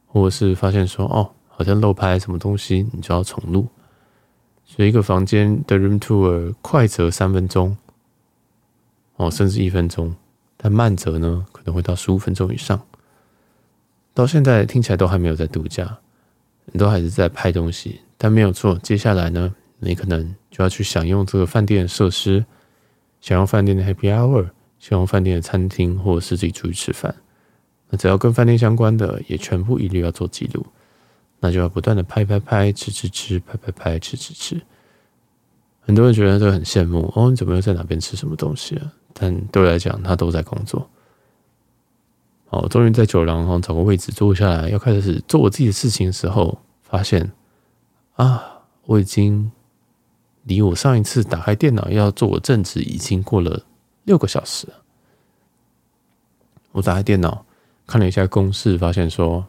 [0.09, 3.67] 或者是发现说哦，好像漏拍什么东西，你就要重录。
[4.65, 7.77] 所以一个房间的 room tour 快则三分钟，
[9.17, 10.15] 哦，甚至一分钟。
[10.57, 12.81] 但慢则呢，可能会到十五分钟以上。
[14.15, 15.99] 到现在听起来都还没有在度假，
[16.67, 18.01] 你都还是在拍东西。
[18.17, 22.45] 但没有错，接下来呢，你可能就要去享用这个饭店的设施，
[23.21, 24.45] 享用饭店的 Happy Hour，
[24.79, 27.15] 享用饭店的餐厅，或者是自己出去吃饭。
[27.91, 30.65] 那只要跟饭店相关的，也全部一律要做记录。
[31.45, 34.59] 那就要不断的拍拍拍，吃吃吃，拍拍拍，吃吃吃。
[35.83, 38.91] 很多人觉得这个很羡慕哦，你怎么又在哪边吃什么东西啊？
[39.13, 40.89] 但对我来讲，他都在工作。
[42.47, 47.31] 好，终于在酒廊上找个位置坐下来，要开始做我自己的事情的时候，发现
[48.15, 49.53] 啊，我已经
[50.45, 53.67] 离我上一次打开电脑要做我正职已经过了
[54.05, 54.67] 六个小时。
[56.73, 57.45] 我打开电脑
[57.87, 59.47] 看了一下公式，发现说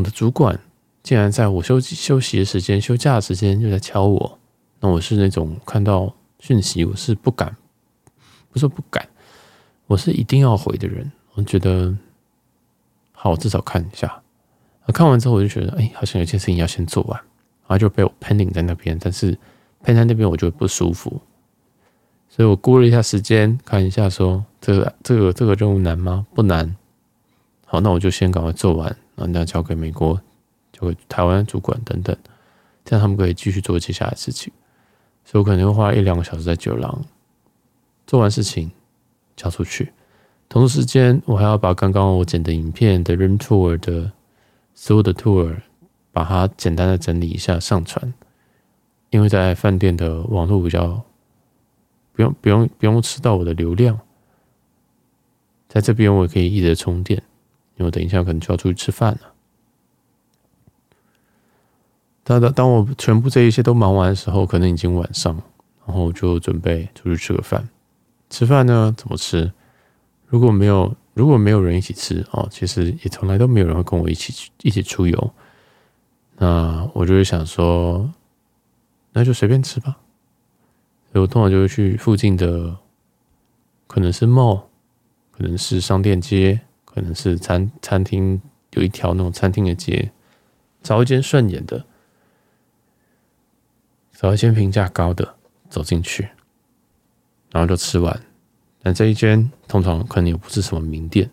[0.00, 0.58] 我的主管
[1.02, 4.38] 竟然在我休息休息的时间、休假的时间就在敲我。
[4.80, 7.54] 那我是那种看到讯息我是不敢。
[8.52, 9.08] 不是不敢，
[9.86, 11.08] 我是一定要回的人。
[11.34, 11.96] 我觉得
[13.12, 14.20] 好，我至少看一下。
[14.92, 18.98] 看完之后，我就觉得，哎，好像有件事情要先做完，然后就被我 pending 在那边。
[19.00, 19.38] 但是
[19.84, 21.20] pending 在那边，我就不舒服，
[22.28, 26.26] 所以我估了一下时间，看一下说，这个这个这个任务难吗？
[26.34, 26.74] 不难。
[27.66, 30.18] 好，那我就先赶快做完，然后再交给美国，
[30.72, 32.16] 交给台湾主管等等，
[32.84, 34.50] 这样他们可以继续做接下来的事情。
[35.24, 37.04] 所以我可能会花一两个小时在酒廊。
[38.06, 38.72] 做完事情
[39.36, 39.92] 交出去，
[40.48, 44.10] 同时间我还要把刚刚我剪的影片的 room tour 的
[44.74, 45.54] 所有的 tour，
[46.10, 48.12] 把它简单的整理一下上传，
[49.10, 51.00] 因为在饭店的网络比较
[52.12, 54.00] 不用不用不用吃到我的流量，
[55.68, 57.22] 在这边我也可以一直充电，
[57.80, 59.32] 因为我等一下可能就要出去吃饭了。
[62.22, 65.34] 当当当我全部这一切都忙完的时候，可能已经晚上，
[65.86, 67.66] 然后就准备出去吃个饭。
[68.28, 68.94] 吃饭呢？
[68.98, 69.50] 怎么吃？
[70.26, 75.32] 如果没有如果没有人一起吃哦，其实也从来都没有人会跟我一起一起出游。
[76.36, 78.12] 那我就会想说，
[79.12, 79.96] 那就随便吃吧。
[81.12, 82.76] 所以我通常就会去附近的，
[83.86, 84.64] 可能是 mall，
[85.32, 86.60] 可能是商店街，
[86.92, 88.40] 可能是餐餐厅，
[88.72, 90.10] 有一条那种餐厅的街，
[90.82, 91.84] 找一间顺眼的，
[94.12, 95.36] 找一间评价高的，
[95.68, 96.28] 走进去。
[97.52, 98.20] 然后就吃完，
[98.80, 101.28] 但这一间通常可能也不是什么名店，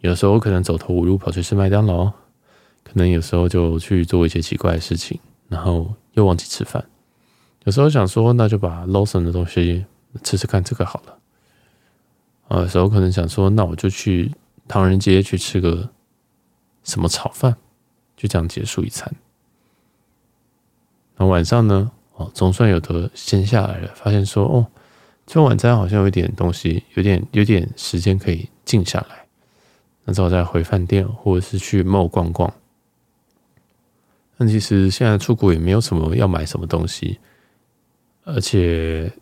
[0.00, 2.06] 有时候可能走投无路跑去吃麦当劳，
[2.82, 6.82] 可能有时候就去做一些奇怪的事情，然后又忘记吃饭。
[7.64, 9.84] 有时候想说，那就把 Lawson 的东西
[10.22, 11.18] 吃吃看，这个好了。
[12.48, 14.32] 啊，有时候可能想说，那我就去
[14.68, 15.88] 唐人街去吃个
[16.84, 17.56] 什么炒饭，
[18.16, 19.10] 就这样结束一餐。
[21.16, 21.90] 那晚上呢？
[22.14, 24.66] 哦，总算有得闲下来了，发现说，哦。
[25.26, 29.26] 吃完晚餐好像有一点东西，有点有点时间可以静下来，
[30.06, 32.50] 那之后再回饭店或者是去 mall 逛逛。
[34.38, 37.18] 但其实现在出国也没有什么要买什么东西，
[38.24, 39.12] 而且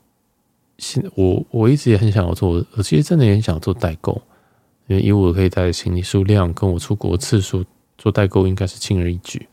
[0.78, 4.22] 现我我一直也很想要做，我其实真的也很想做代购，
[4.86, 7.64] 因为以我可以带的行李数量跟我出国次数
[7.98, 9.48] 做代购应该是轻而易举。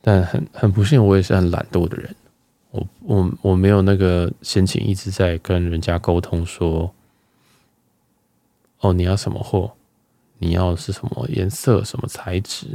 [0.00, 2.14] 但很很不幸，我也是很懒惰的人。
[2.70, 6.92] 我我我没有那个闲情一直在跟人家沟通说，
[8.80, 9.72] 哦，你要什么货？
[10.38, 12.66] 你要是什么颜色、什么材质？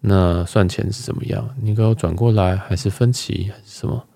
[0.00, 1.48] 那算钱是怎么样？
[1.60, 4.06] 你给我转过来，还是分期，还是什么？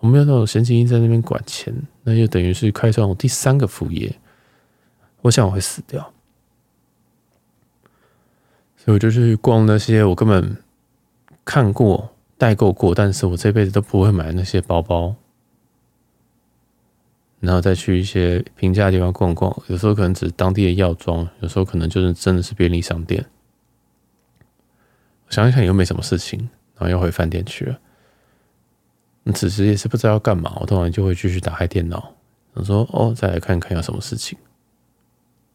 [0.00, 4.14] 我没有那种闲情逸在那边管钱，那就等于是开创我第三个副业。
[5.24, 6.12] 我想我会死掉，
[8.76, 10.58] 所以我就去逛那些我根本
[11.46, 15.14] 看过、代购过，但是我这辈子都不会买的那些包包，
[17.40, 19.50] 然后再去一些平价的地方逛逛。
[19.68, 23.24] 有时候可能只是当地的药妆，有时候可能就是真的是便利商店。
[25.30, 26.38] 想一想，又没什么事情，
[26.76, 27.80] 然后又回饭店去了。
[29.22, 32.12] 那此时也是不知道要干嘛，我突然就会继续打开电脑，
[32.52, 34.38] 我说：“哦，再来看看有什么事情。”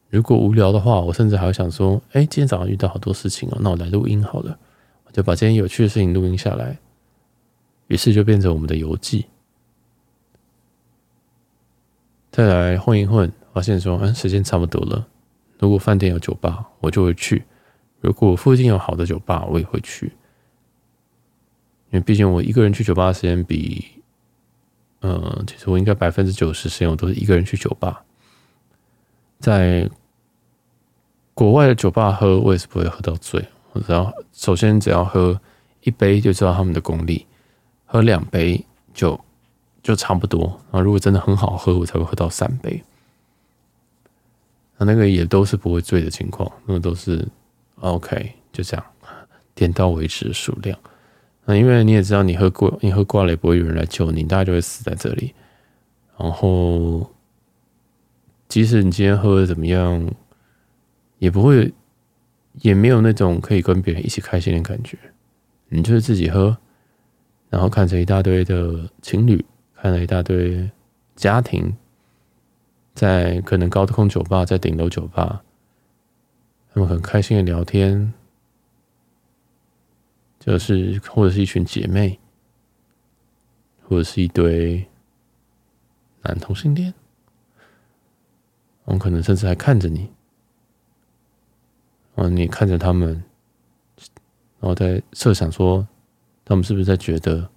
[0.09, 4.57] 如果无聊的话，我甚至还会想说：“哎，今天早上遇到好多事情哦，那我来录音好了。”
[5.05, 6.77] 我就把今天有趣的事情录音下来，
[7.87, 9.25] 于是就变成我们的游记。
[12.31, 15.07] 再来混一混，发现说：“嗯，时间差不多了。
[15.59, 17.41] 如果饭店有酒吧，我就会去；
[18.01, 20.07] 如果附近有好的酒吧，我也会去。
[21.91, 23.85] 因为毕竟我一个人去酒吧的时间比……
[25.01, 28.03] 嗯，其实我应该百分之九十时间我都是一个人去酒吧，
[29.39, 29.87] 在。”
[31.39, 33.41] 国外的酒吧喝，我也是不会喝到醉。
[33.71, 35.39] 我只要首先只要喝
[35.83, 37.25] 一杯就知道他们的功力，
[37.85, 38.61] 喝两杯
[38.93, 39.17] 就
[39.81, 40.41] 就差不多。
[40.69, 42.83] 然后如果真的很好喝，我才会喝到三杯。
[44.77, 47.25] 那那个也都是不会醉的情况，那个都是
[47.79, 48.85] OK，就这样
[49.55, 50.77] 点到为止的数量。
[51.45, 55.33] 那因为你也知道，你喝过你喝挂了也不会有人来救你，大家就会死在这里。
[56.17, 57.09] 然后
[58.49, 60.05] 即使你今天喝的怎么样。
[61.19, 61.71] 也不会，
[62.53, 64.97] 也没有那种可以跟别人一起开心的感觉。
[65.67, 66.57] 你就是自己喝，
[67.49, 70.69] 然后看着一大堆的情侣，看了一大堆
[71.15, 71.75] 家庭，
[72.95, 75.43] 在可能高空酒吧，在顶楼酒吧，
[76.73, 78.13] 他们很开心的聊天，
[80.39, 82.17] 就是或者是一群姐妹，
[83.83, 84.87] 或者是一堆
[86.23, 86.93] 男同性恋，
[88.85, 90.09] 我们可能甚至还看着你。
[92.21, 92.35] 嗯！
[92.35, 93.23] 你看着他们，
[94.59, 95.87] 然后在设想说，
[96.43, 97.49] 他们是不是在觉得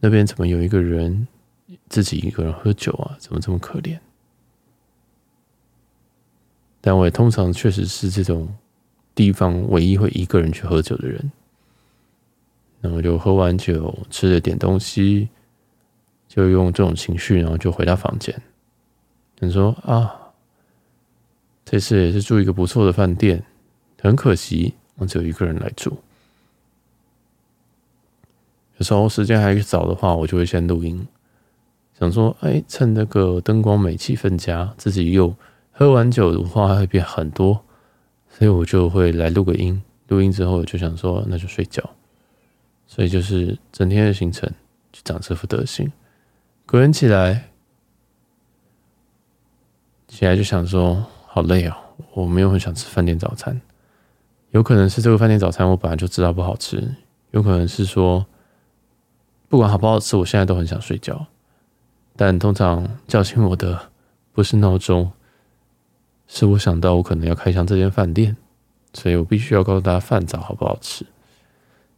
[0.00, 1.26] 那边怎么有一个人
[1.88, 3.16] 自己一个人喝酒啊？
[3.18, 3.98] 怎么这么可怜？
[6.82, 8.54] 但我也通常确实是这种
[9.14, 11.32] 地方唯一会一个人去喝酒的人。
[12.82, 15.30] 然后就喝完酒，吃了点东西，
[16.28, 18.38] 就用这种情绪，然后就回到房间。
[19.38, 20.20] 你说啊？
[21.64, 23.42] 这次也是住一个不错的饭店，
[24.00, 25.96] 很可惜我只有一个人来住。
[28.76, 31.06] 有时候时间还早的话，我就会先录音，
[31.98, 35.34] 想说，哎，趁那个灯光美、气氛佳，自己又
[35.72, 37.64] 喝完酒的话会变很多，
[38.28, 39.82] 所以我就会来录个音。
[40.08, 41.88] 录音之后就想说，那就睡觉。
[42.86, 44.52] 所以就是整天的行程
[44.92, 45.90] 就长这副德行。
[46.66, 47.50] 隔天起来，
[50.08, 51.06] 起来就想说。
[51.34, 51.74] 好累哦，
[52.12, 53.60] 我没有很想吃饭店早餐。
[54.52, 56.94] 有可能是这个饭店早餐我本来就知道不好吃，
[57.32, 58.24] 有可能是说
[59.48, 61.26] 不管好不好吃，我现在都很想睡觉。
[62.14, 63.90] 但通常叫醒我的
[64.32, 65.10] 不是闹钟，
[66.28, 68.36] 是我想到我可能要开箱这间饭店，
[68.92, 71.04] 所以我必须要告诉大家饭早好不好吃。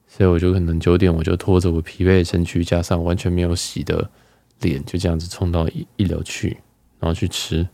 [0.08, 4.10] 所以我就可能九点我就拖着我疲惫的身躯，加上完全没有洗的
[4.62, 6.56] 脸，就这样子冲到一一楼去，
[6.98, 7.68] 然后去吃。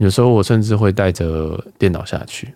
[0.00, 2.54] 有时候我甚至会带着电脑下去。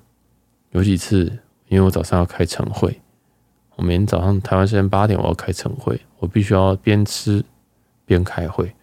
[0.70, 1.26] 有几次，
[1.68, 2.98] 因为我早上要开晨会，
[3.76, 7.44] 我每天早上台湾时间八点我要开晨会，我必须要边吃
[8.06, 8.74] 边开会。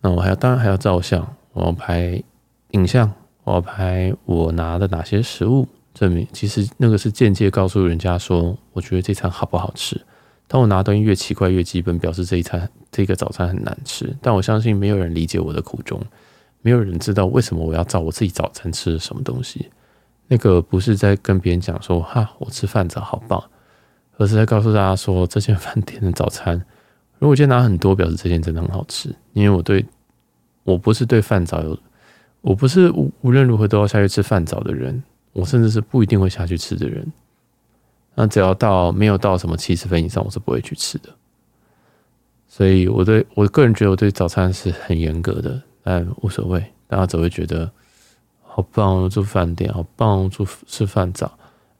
[0.00, 2.22] 那我还要当然还要照相，我要拍
[2.70, 3.12] 影像，
[3.42, 10.00] 我要拍我拿的哪些食物，证明其实那个是间接告诉人家说，我觉得这餐好不好吃。
[10.52, 14.12] 当我拿东西越奇怪越基本，表示这一餐这个早餐很难吃。
[14.20, 16.02] 但我相信没有人理解我的苦衷，
[16.60, 19.70] 没有人知道为什么我要找我自己早餐吃的什么东西。
[20.26, 23.40] 那个不是在跟别人讲说哈，我吃饭早好棒，
[24.16, 26.60] 而是在告诉大家说，这间饭店的早餐，
[27.20, 29.14] 如果今天拿很多，表示这间真的很好吃。
[29.34, 29.86] 因为我对
[30.64, 31.78] 我不是对饭早有，
[32.40, 35.00] 我不是无无论如何都要下去吃饭早的人，
[35.32, 37.06] 我甚至是不一定会下去吃的人。
[38.20, 41.08] 那只要到没有到什么七十分以上，我是不会去吃的。
[42.46, 47.70] 所以我对我个人觉得我对早餐是很严格的，但无所谓，大家只会觉得
[48.42, 51.32] 好棒哦，住饭店好棒哦，住吃饭早。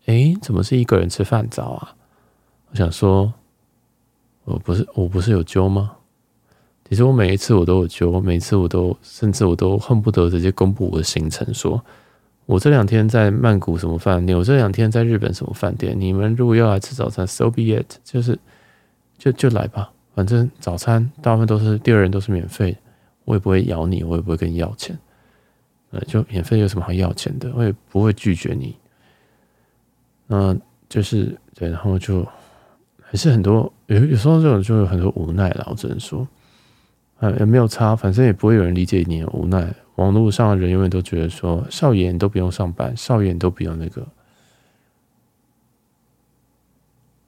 [0.06, 1.94] 哎，怎么是一个人吃饭早啊？
[2.70, 3.30] 我想说，
[4.44, 5.92] 我不是我不是有揪吗？
[6.88, 11.84] 其实我每一次我都有揪，每一次我都甚至我都恨不得直接公布我的行程，说
[12.50, 15.94] 我这两天在曼谷什么饭店，我这两天在日本什么饭店。
[15.96, 18.36] 你们如果要来吃早餐，so be it，就是
[19.16, 22.76] 就就来吧，反正早餐大部分都是第二人都是免费，
[23.24, 24.98] 我也不会咬你，我也不会跟你要钱，
[25.92, 28.74] 呃，就免费有什么好要钱的，我也不会拒绝你。
[30.26, 32.26] 嗯，就是对，然后就
[33.00, 36.26] 还是很多有有时候这种就有很多无奈了，我只能说。
[37.20, 39.72] 呃，也没有差，反正也不会有人理解你的无奈。
[40.00, 44.06] 网络上的人永远都觉得说，少爷你都不用上班，少爷你都不用那个。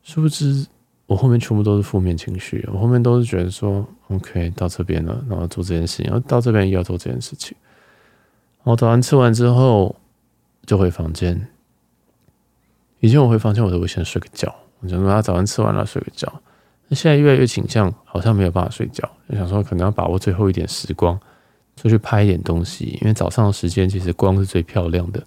[0.03, 0.67] 殊不知，
[1.05, 2.67] 我后面全部都是负面情绪。
[2.73, 7.55] 我后面都是觉得说，OK，到这边了，然后做这件事情，然后到这边又要做这件事情。
[8.65, 9.95] 然后早餐吃完之后，
[10.65, 11.49] 就回房间。
[13.01, 14.55] 以前我回房间，我都会先睡个觉。
[14.81, 16.33] 我想说，他早餐吃完了，睡个觉。
[16.89, 19.07] 那现在越来越倾向，好像没有办法睡觉。
[19.29, 21.21] 就想说，可能要把握最后一点时光，
[21.83, 22.97] 出去拍一点东西。
[23.03, 25.21] 因为早上的时间其实光是最漂亮的。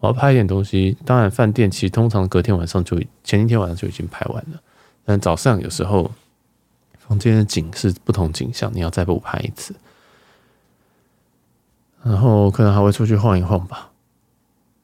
[0.00, 4.60] 我要拍一点东西，当然饭店其实通常隔天晚上就前一天晚上就已经拍完了。
[5.06, 6.10] 但早上有时候
[6.98, 9.74] 房间的景是不同景象，你要再补拍一次。
[12.04, 13.90] 然后可能还会出去晃一晃吧。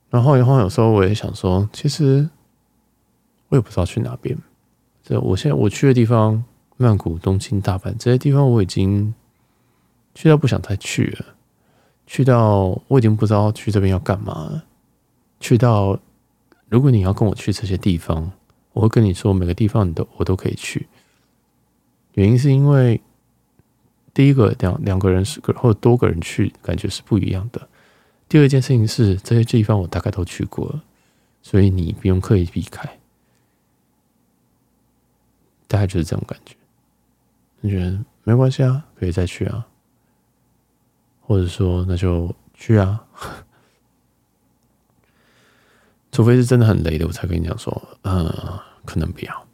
[0.09, 2.29] 然后晃一晃，有时候我也想说，其实
[3.49, 4.37] 我也不知道去哪边。
[5.05, 6.43] 这我现在我去的地方，
[6.79, 9.15] 曼谷、东京、大阪这些地方，我已经
[10.15, 11.35] 去到不想再去了，
[12.07, 14.65] 去到我已经不知道去这边要干嘛了。
[15.41, 15.99] 去到
[16.69, 18.31] 如果你要跟我去这些地方，
[18.73, 20.87] 我会跟你说每个地方你都我都可以去。
[22.15, 23.01] 原因是因为
[24.15, 27.69] 第一个两两个人是个或者多个人去，感觉是不一样的。
[28.29, 30.81] 第二件事情是这些地方我大概都去过，
[31.43, 32.99] 所以你不用刻意避开。
[35.67, 36.55] 大概就是这种感觉，
[37.61, 39.67] 你觉得没关系啊，可以再去啊，
[41.23, 43.03] 或者说那就去啊，
[46.13, 48.27] 除非是真的很雷的，我才跟你讲说，嗯，
[48.85, 49.47] 可能不要。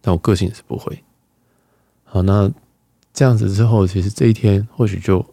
[0.00, 1.02] 但我个性是不会。
[2.04, 2.50] 好，那
[3.12, 5.24] 这样子之后，其实这一天或许就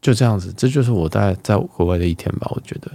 [0.00, 2.50] 就这样子，这就是我大概在国外的一天吧。
[2.54, 2.90] 我觉得，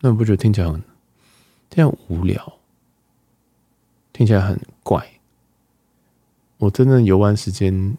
[0.00, 0.82] 那你不觉得听起来很
[1.68, 2.54] 这样无聊？
[4.12, 5.08] 听起来很怪，
[6.58, 7.96] 我真的游玩时间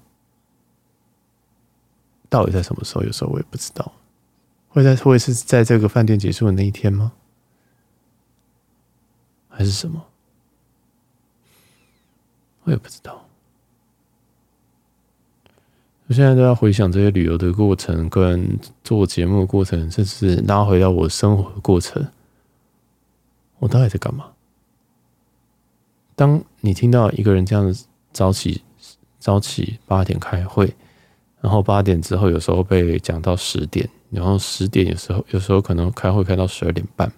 [2.32, 3.03] 到底在什么时候？
[3.03, 3.91] 有时候我也不知道，
[4.69, 7.11] 会在会是在这个饭店结束的那一天吗？
[9.49, 10.07] 还是什么？
[12.63, 13.27] 我也不知道。
[16.07, 22.07] 我现在都要回想这些旅游的过程，跟做节目的过程，甚至拉回到我生活的过程，
[23.59, 24.32] 我到底在干嘛？
[26.15, 28.61] 当你听到一个人这样子早起，
[29.19, 30.73] 早起八点开会，
[31.41, 37.11] 然后八点之后有时候被讲到十点，然后十点有时候有时候可能开会开到十二点半，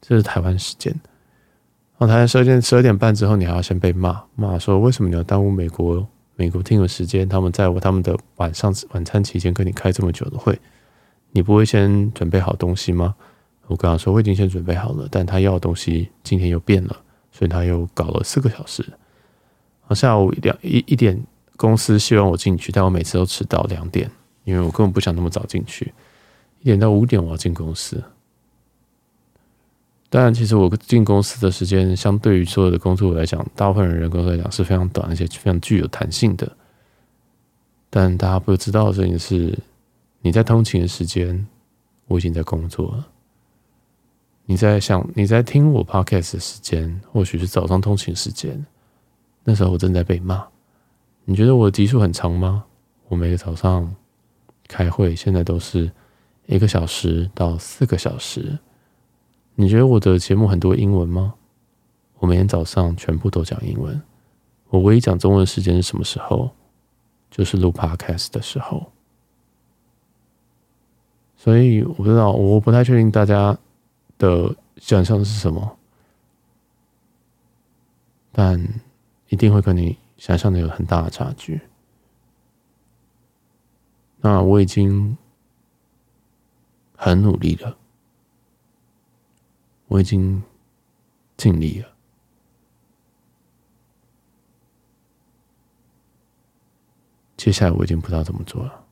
[0.00, 0.92] 这是台湾时间。
[1.98, 7.28] 然后台湾十二点十二点半之后，你还要先被骂骂说，为什么你要耽误美国美国听的时间？
[7.28, 10.58] 他们在他们的晚上晚餐期间跟你开这么久的会，
[11.30, 13.14] 你不会先准备好东西吗？
[13.68, 16.96] 我跟他说我已经先准备好了，但他要的东西今天又变了。
[17.34, 18.84] 所以他又搞了四个小时，
[19.80, 21.18] 好，下午两一一点，
[21.56, 24.10] 公司希望我进去，但我每次都迟到两点，
[24.44, 25.92] 因为我根本不想那么早进去。
[26.60, 28.02] 一点到五点我要进公司，
[30.08, 36.50] 当然，其实我进公司的时间，相对于所有的工作来讲，大部分人人工来讲是非常短，而且非常具有弹性的。
[37.90, 39.58] 但大家不知道的事情是，
[40.20, 41.46] 你在通勤的时间，
[42.06, 43.08] 我已经在工作了。
[44.44, 48.64] 你在想你在听我 podcast 的时间，或许是早上通勤时间，
[49.44, 50.46] 那时候我正在被骂。
[51.24, 52.64] 你觉得我的集数很长吗？
[53.08, 53.94] 我每个早上
[54.68, 55.90] 开会，现在都是
[56.46, 58.58] 一个小时到四个小时。
[59.54, 61.34] 你觉得我的节目很多英文吗？
[62.18, 64.00] 我每天早上全部都讲英文。
[64.70, 66.50] 我唯一讲中文的时间是什么时候？
[67.30, 68.90] 就是录 podcast 的时候。
[71.36, 73.58] 所以我不知道，我不太确定大家。
[74.18, 75.76] 的想象是什么？
[78.30, 78.56] 但
[79.30, 81.60] 一定会跟你想象的有很大的差距。
[84.18, 85.18] 那我已经
[86.94, 87.76] 很努力了，
[89.88, 90.40] 我已经
[91.36, 91.88] 尽力了。
[97.36, 98.84] 接下来我已经不知道怎么做了。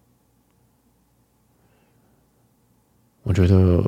[3.23, 3.81] 我觉得。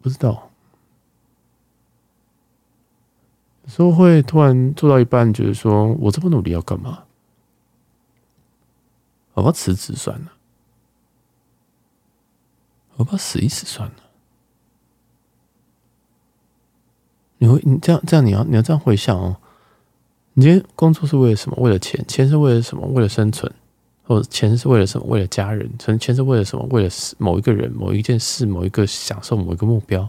[0.00, 0.48] 不知道。
[3.66, 7.04] 有时候会突然做到一半，觉得说我这么努力要干嘛？
[9.34, 10.32] 我要辞职算了，
[12.96, 13.94] 我要死一死算了。
[17.38, 19.36] 你会，你这样这样，你要你要这样回想哦。
[20.32, 21.56] 你今天工作是为了什么？
[21.60, 22.02] 为了钱？
[22.08, 22.86] 钱是为了什么？
[22.86, 23.52] 为了生存？
[24.04, 25.06] 或者钱是为了什么？
[25.08, 25.70] 为了家人？
[25.78, 26.64] 存钱是为了什么？
[26.70, 30.08] 为了某一个人、某一件事、某一个享受、某一个目标？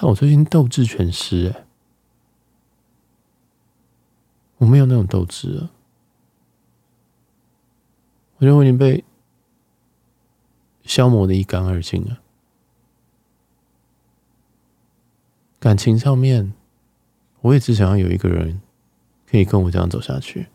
[0.00, 1.64] 但我最近斗志全失，哎，
[4.58, 5.70] 我没有那种斗志了。
[8.36, 9.02] 我觉得我已经被
[10.84, 12.20] 消磨的一干二净了。
[15.58, 16.54] 感情上面，
[17.40, 18.62] 我也只想要有一个人
[19.28, 20.46] 可以跟我这样走下去。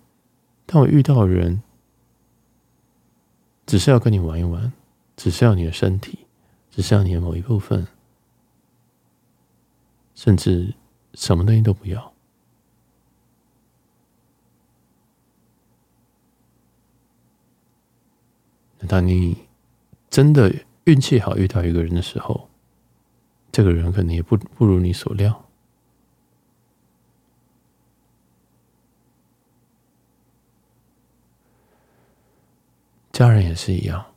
[0.65, 1.61] 但我遇到的人，
[3.65, 4.71] 只是要跟你玩一玩，
[5.17, 6.19] 只是要你的身体，
[6.71, 7.85] 只是要你的某一部分，
[10.23, 10.73] 甚至
[11.15, 12.13] 什么东西都不要。
[18.87, 19.37] 当你
[20.09, 22.49] 真的运气好遇到一个人的时候，
[23.51, 25.43] 这个人可能也不不如你所料。
[33.11, 34.12] 家人也是一样，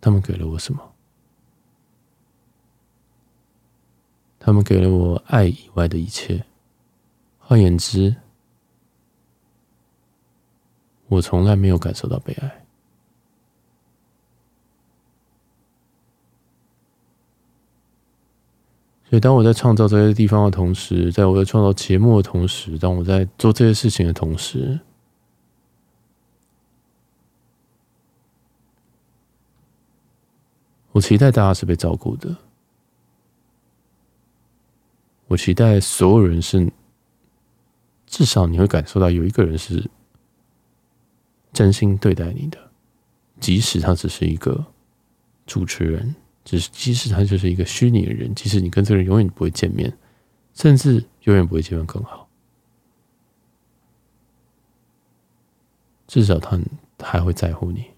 [0.00, 0.80] 他们给了我什么？
[4.38, 6.44] 他们给了我爱以外的一切。
[7.38, 8.16] 换言之，
[11.08, 12.64] 我从来没有感受到被爱，
[19.08, 24.78] 所以当我在创造这些地方的同时，在我在创造节目的同时，当我在做这些事情的同时，
[30.92, 32.36] 我期待大家是被照顾的，
[35.28, 36.72] 我期待所有人是，
[38.06, 39.90] 至少你会感受到有一个人是。
[41.52, 42.70] 真心对待你的，
[43.40, 44.64] 即使他只是一个
[45.46, 46.14] 主持人，
[46.44, 49.92] 只是即使他就是一个虚拟的人，即使你跟这个人永远不会见面，
[50.54, 52.28] 甚至永远不会见面更好，
[56.06, 56.56] 至少他
[57.00, 57.89] 还会在乎你。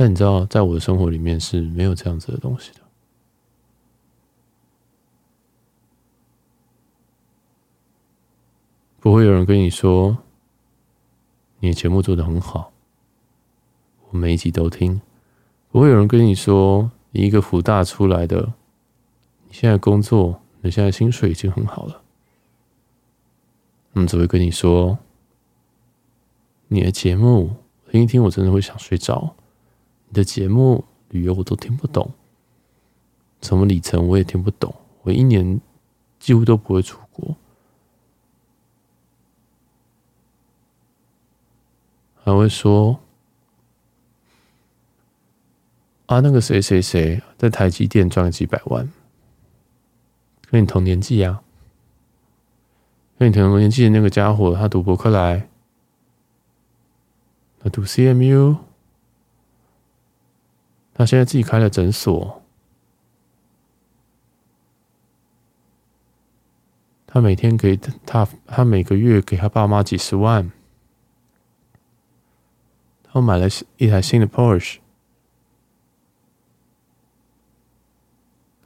[0.00, 2.78] 但你知道，在我的生活里面是没有这样子的东西的，
[9.00, 10.18] 不会有人跟你说。
[11.58, 12.70] 你的节目做得很好，
[14.10, 15.00] 我每一集都听。
[15.72, 18.52] 不会有人跟你说，你一个福大出来的，
[19.48, 22.02] 你现在工作，你现在薪水已经很好了。
[23.92, 25.00] 他们只会跟你说，
[26.68, 27.56] 你的节目
[27.90, 29.34] 听一听，我真的会想睡着。
[30.08, 32.12] 你的节目旅游我都听不懂，
[33.42, 34.74] 什么里程我也听不懂。
[35.02, 35.60] 我一年
[36.18, 37.36] 几乎都不会出国。
[42.24, 43.00] 还会说
[46.06, 48.90] 啊，那个谁谁谁在台积电赚了几百万，
[50.50, 51.42] 跟你同年纪啊，
[53.18, 55.48] 跟你同年纪的那个家伙，他读伯克莱，
[57.60, 58.58] 他读 CMU，
[60.98, 62.42] 他现在自己开了诊所，
[67.06, 70.50] 他每天给他，他每个月给他爸妈几十万。
[73.04, 73.46] 他买了
[73.76, 74.78] 一台新的 Porsche。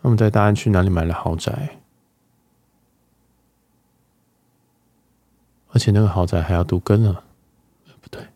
[0.02, 1.78] 他们在大安区哪里买了豪宅？
[5.68, 7.24] 而且那个豪宅还要都更了，
[8.00, 8.26] 不对，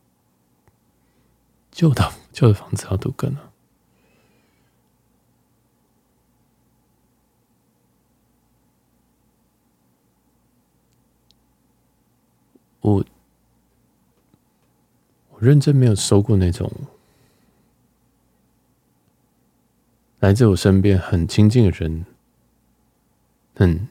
[1.70, 3.45] 旧的旧的房子要都更了。
[12.94, 13.04] 我。
[15.30, 16.72] 我认真没有收过那种
[20.18, 22.06] 来自我身边很亲近的人，
[23.54, 23.86] 很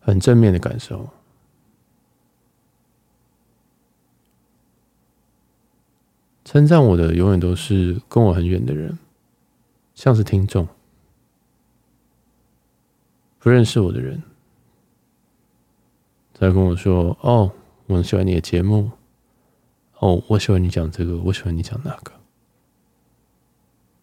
[0.00, 1.08] 很正面的感受。
[6.44, 8.98] 称赞我的永远都是跟我很远的人，
[9.94, 10.66] 像是听众，
[13.38, 14.20] 不认识我的人，
[16.40, 17.52] 在跟我说：“哦。”
[17.86, 18.88] 我很喜欢你的节目，
[19.98, 22.12] 哦，我喜欢你讲这个，我喜欢你讲那个。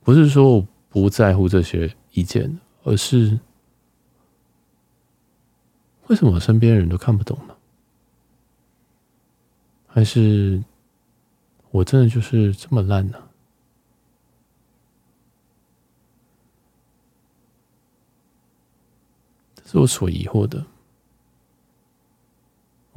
[0.02, 3.40] 不是说我不在乎这些意见，而是
[6.08, 7.56] 为什么身边人都看不懂呢？
[9.88, 10.62] 还是
[11.72, 13.18] 我真的就是这么烂呢？
[19.56, 20.66] 这是我所疑惑的。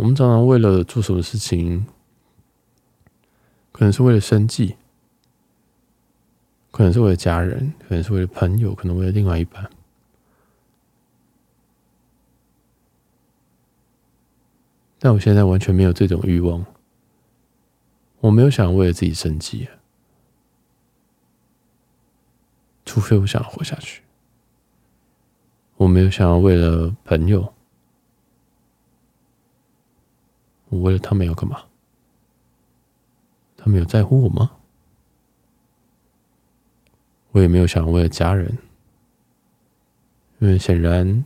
[0.01, 1.85] 我们常常为了做什么事情，
[3.71, 4.77] 可能是为了生计，
[6.71, 9.71] 可能是为了家人，可能是为了朋友，可能为了另外一半。
[14.99, 16.65] 但我现在完全没有这种欲望，
[18.21, 19.69] 我没有想要为了自己生计，
[22.87, 24.01] 除非我想要活下去。
[25.77, 27.53] 我没有想要为了朋友，
[30.71, 31.63] 我为了他们要干嘛？
[33.57, 34.53] 他们有在乎我吗？
[37.33, 38.59] 我也没有想为了家人，
[40.39, 41.25] 因为显然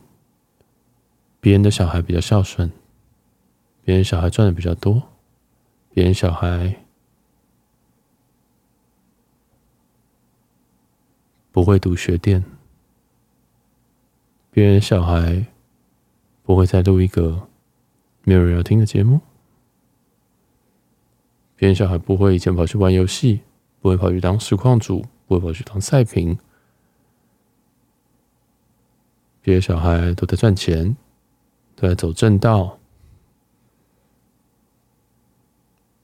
[1.41, 2.71] 别人的小孩比较孝顺。
[3.85, 5.11] 别人小孩赚的比较多，
[5.93, 6.85] 别人小孩
[11.53, 12.43] 不会读学店，
[14.51, 15.47] 别人小孩
[16.43, 17.49] 不会再录一个
[18.23, 19.21] 没有人要听的节目，
[21.65, 23.41] 别人小孩不会以前跑去玩游戏，
[23.81, 26.39] 不会跑去当实况主，不会跑去当赛评，
[29.41, 30.95] 别人小孩都在赚钱，
[31.75, 32.79] 都在走正道。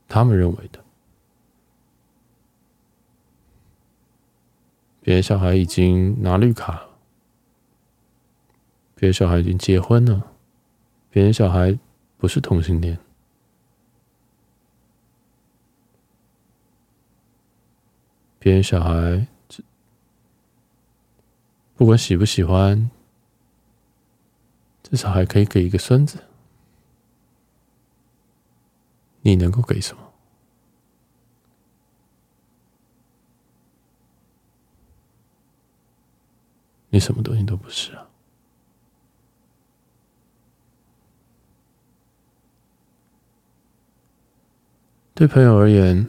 [0.09, 0.83] 他们认为的，
[5.03, 6.89] 别人小孩已经拿绿卡了，
[8.95, 10.33] 别人小孩已经结婚了，
[11.11, 11.79] 别人小孩
[12.17, 12.99] 不是同性恋，
[18.41, 19.29] 别人小孩
[21.77, 22.91] 不管喜不喜欢，
[24.83, 26.25] 至少还可以给一个孙子。
[29.21, 30.03] 你能够给什么？
[36.89, 38.09] 你什么东西都不是啊！
[45.15, 46.09] 对朋友而言，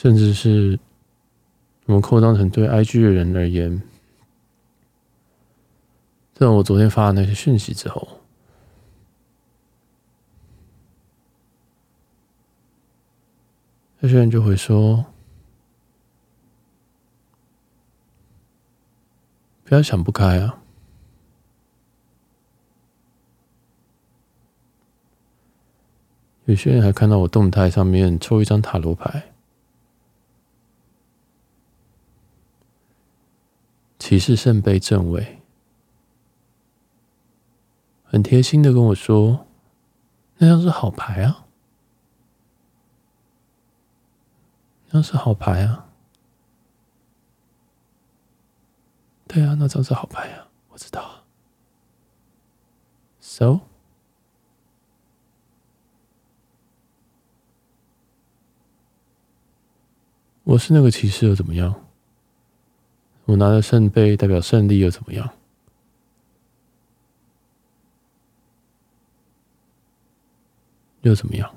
[0.00, 0.80] 甚至是
[1.84, 3.82] 我们扩张成对 IG 的人而言，
[6.32, 8.08] 在我昨天发的那些讯息之后。
[13.98, 15.04] 有些人就会说
[19.64, 20.62] ：“不要想不开啊！”
[26.46, 29.29] 有些人还看到我动态上面抽一张塔罗牌，
[34.00, 35.38] 骑士圣杯正位，
[38.02, 39.46] 很贴心的跟我说
[40.38, 41.46] ：“那张是好牌啊。”
[44.92, 45.86] 那是好牌啊！
[49.28, 51.22] 对啊，那张是好牌啊，我知道。
[53.20, 53.60] So，
[60.42, 61.84] 我是那个骑士又怎么样？
[63.30, 65.30] 我拿着圣杯代表胜利又怎么样？
[71.02, 71.48] 又怎么样？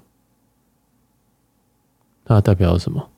[2.24, 3.10] 它代表什么？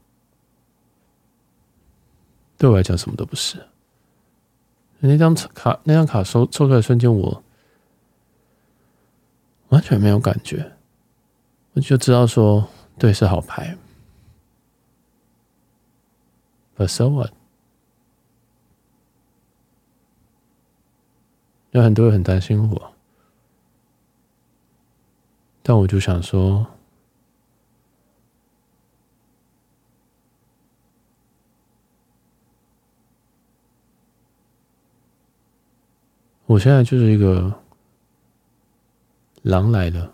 [2.58, 3.62] 对我来讲，什么都不是。
[5.00, 7.44] 那张卡，那张卡抽抽出来瞬间，我
[9.68, 10.72] 完全没有感觉，
[11.74, 13.78] 我就知道说，对，是好牌。
[16.78, 17.34] But so what？
[21.76, 22.94] 有很多人很担心我，
[25.62, 26.66] 但我就想说。
[36.46, 37.54] 我现在就是一个
[39.42, 40.14] 狼来了，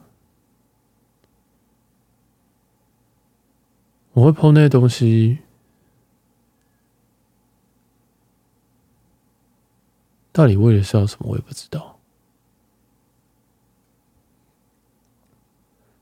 [4.14, 5.38] 我会碰那些东西，
[10.32, 12.00] 到底为了是要什么，我也不知道。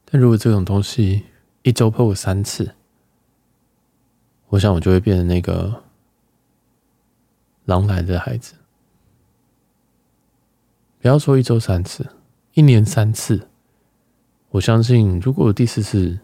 [0.06, 1.26] 但如果这种东西
[1.62, 2.76] 一周破我三次，
[4.48, 5.84] 我想我就会变成那个
[7.66, 8.56] 狼来的孩子。
[11.00, 12.08] 不要说一周三次，
[12.54, 13.48] 一年三次。
[14.50, 16.20] 我相信，如果第四次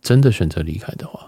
[0.00, 1.27] 真的选择离开的话，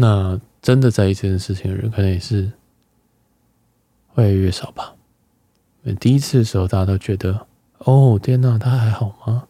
[0.00, 2.50] 那真的在意这件事情的人，可能也是
[4.08, 4.94] 会越来越少吧。
[6.00, 7.46] 第一次的时候，大家都觉得，
[7.80, 9.46] 哦，天哪，他还好吗？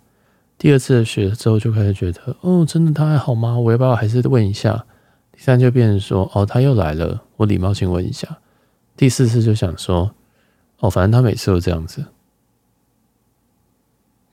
[0.59, 3.57] 第二次的学之后，就开始觉得，哦，真的他还好吗？
[3.57, 4.85] 我要不要还是问一下？
[5.31, 8.39] 第三就变成说，哦，他又来了，我礼貌性问一下。
[8.97, 10.13] 第四次就想说，
[10.81, 12.07] 哦，反正他每次都这样子。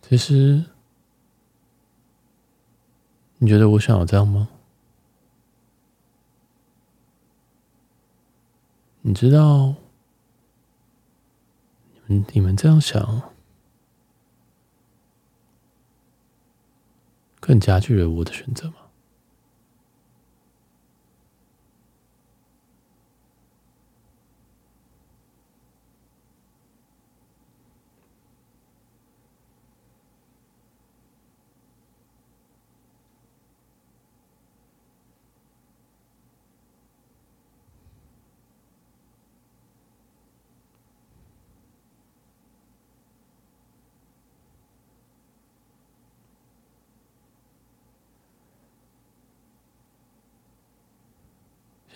[0.01, 0.63] 其实，
[3.38, 4.47] 你觉得我想要这样吗？
[9.08, 9.74] 你知道，
[12.08, 13.22] 你们你们这样想，
[17.39, 18.87] 更加剧了我的选择吗？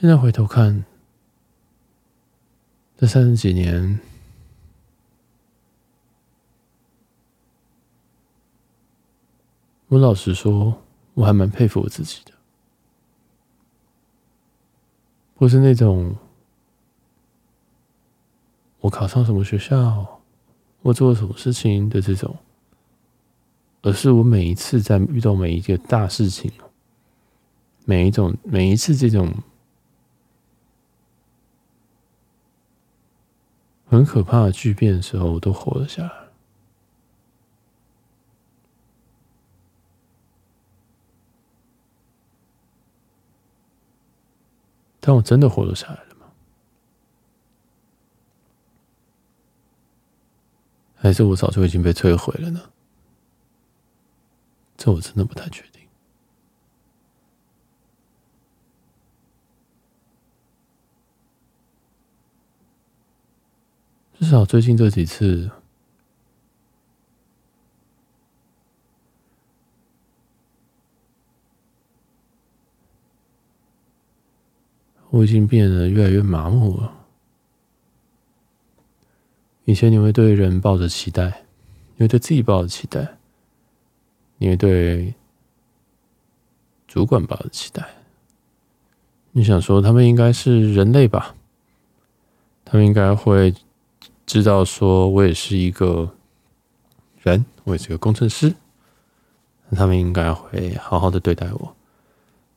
[0.02, 0.84] 现在回头看，
[2.98, 4.00] 这三十几年，
[9.90, 10.82] 我老实说，
[11.14, 12.32] 我还蛮佩服我自己的，
[15.36, 16.16] 不是那种
[18.80, 20.20] 我考上什么学校，
[20.82, 22.36] 我做了什么事情的这种，
[23.84, 26.52] 而是我每一次在遇到每一个大事情，
[27.86, 29.32] 每一种每一次这种。
[33.92, 36.14] 很可怕的巨变的时候，我都活了下来。
[45.02, 46.28] 但我真的活了下来了吗？
[50.96, 52.62] 还是我早就已经被摧毁了呢？
[54.78, 55.71] 这我真的不太确定。
[64.22, 65.50] 至少最近这几次，
[75.10, 76.94] 我已经变得越来越麻木了。
[79.66, 81.44] 以前你会对人抱着期待，
[81.96, 83.18] 你会对自己抱着期待，
[84.38, 85.16] 你会对
[86.88, 87.90] 主管抱着期待。
[89.32, 91.36] 你想说他们应该是人类吧？
[92.64, 93.52] 他们应该会。
[94.32, 96.10] 知道说，我也是一个
[97.20, 98.56] 人，我也是个工程师，
[99.72, 101.76] 他们应该会好好的对待我。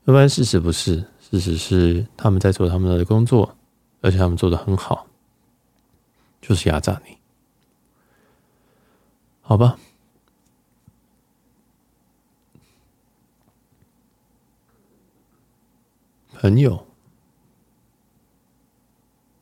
[0.05, 3.57] 要不然事实不是，事实是他们在做他们的工作，
[4.03, 5.09] 而且他们做的很好，
[6.41, 7.19] 就是压榨你，
[9.43, 9.77] 好吧？
[16.35, 16.87] 朋友，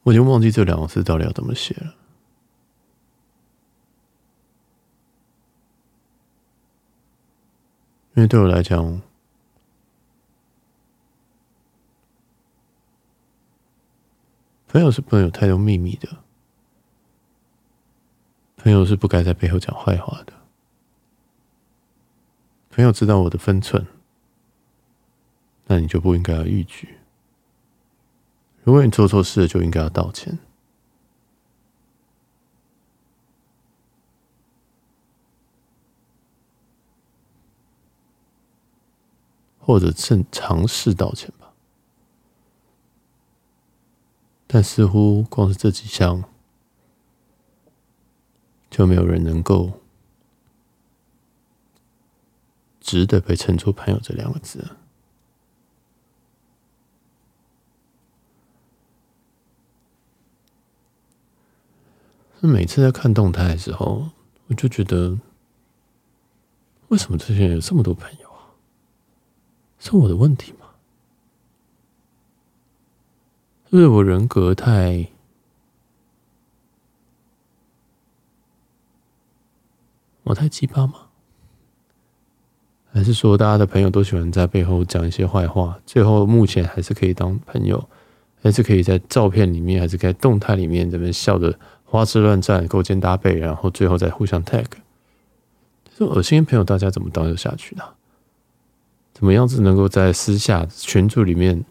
[0.04, 1.96] 我已经忘记这两个字到底要怎么写了。
[8.14, 9.00] 因为对我来讲，
[14.68, 16.08] 朋友是不能有太多秘密的，
[18.56, 20.34] 朋友是不该在背后讲坏话的，
[22.70, 23.86] 朋友知道我的分寸，
[25.66, 26.98] 那你就不应该要逾矩。
[28.62, 30.38] 如果你做错事了，就应该要道歉。
[39.72, 41.50] 或者正尝试道歉吧，
[44.46, 46.22] 但似乎光是这几项，
[48.68, 49.80] 就没有人能够
[52.82, 54.76] 值得被称作朋友这两个字。
[62.42, 64.10] 是每次在看动态的时候，
[64.48, 65.18] 我就觉得，
[66.88, 68.21] 为什么这些人有这么多朋友？
[69.82, 70.66] 是我的问题吗？
[73.68, 75.08] 是不是我人格太……
[80.22, 80.94] 我太鸡巴吗？
[82.92, 87.88] 还是说大家的朋友都喜欢在背后讲一些坏话，最后目前还是可以当朋友，
[88.40, 94.66] 还是可以在照片里面，还是可以在动态里面这边笑的花枝乱颤、勾肩搭背，然后最后再互相 tag。
[95.92, 97.94] 这种恶心的朋友，大家怎么当得下去的？
[99.22, 101.64] 怎么样子能够在私下群组里面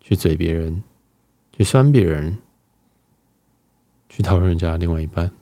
[0.00, 0.84] 去嘴别人，
[1.50, 2.38] 去酸别人，
[4.08, 5.32] 去讨论人家另外一半，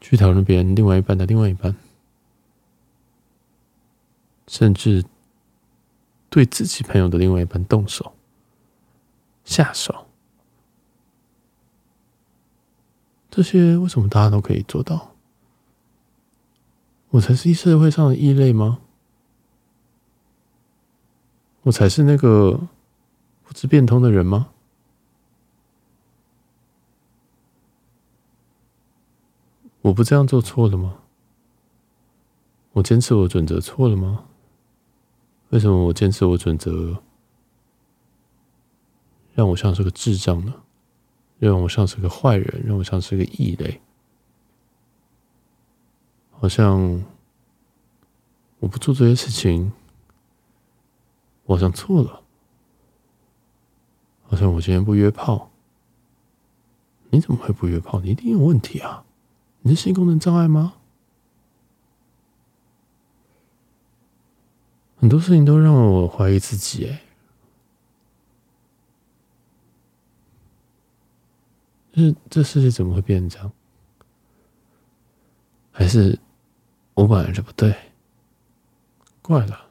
[0.00, 1.74] 去讨论别人另外一半的另外一半，
[4.46, 5.04] 甚至
[6.30, 8.12] 对自己朋友的另外一半动手、
[9.44, 10.06] 下手，
[13.28, 15.16] 这些为什么大家都可以做到？
[17.08, 18.78] 我才是社会上的异类吗？
[21.66, 22.60] 我才是那个
[23.42, 24.50] 不知变通的人吗？
[29.80, 31.00] 我不这样做错了吗？
[32.74, 34.26] 我坚持我准则错了吗？
[35.48, 37.02] 为什么我坚持我准则
[39.34, 40.54] 让我像是个智障呢？
[41.40, 43.80] 让我像是个坏人，让我像是个异类？
[46.30, 47.04] 好像
[48.60, 49.72] 我不做这些事情，
[51.46, 52.22] 我好像错了。
[54.28, 55.50] 好像我今天不约炮，
[57.10, 58.00] 你怎么会不约炮？
[58.00, 59.04] 你一定有问题啊！
[59.60, 60.74] 你是性功能障碍吗？
[64.96, 67.02] 很多事情都让我怀疑自己，哎，
[71.92, 73.52] 就是这世界怎么会变成这样？
[75.70, 76.18] 还是？
[76.94, 77.74] 我本来就不对，
[79.20, 79.65] 怪了。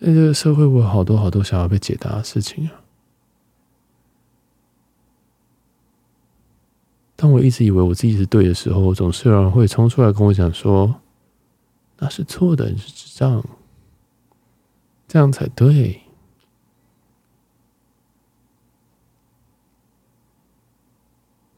[0.00, 2.80] 在这个社会，我有好多好多想要被解答的事情啊。
[7.16, 11.02] 当我一直以为我自己是对的时候，总是有人会冲出来跟我讲说
[12.00, 13.44] ：“那是错的，你是智障，
[15.06, 16.00] 这样才对。”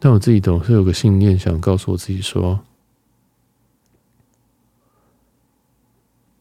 [0.01, 2.59] 但我自己总是有个信念，想告诉我自己说，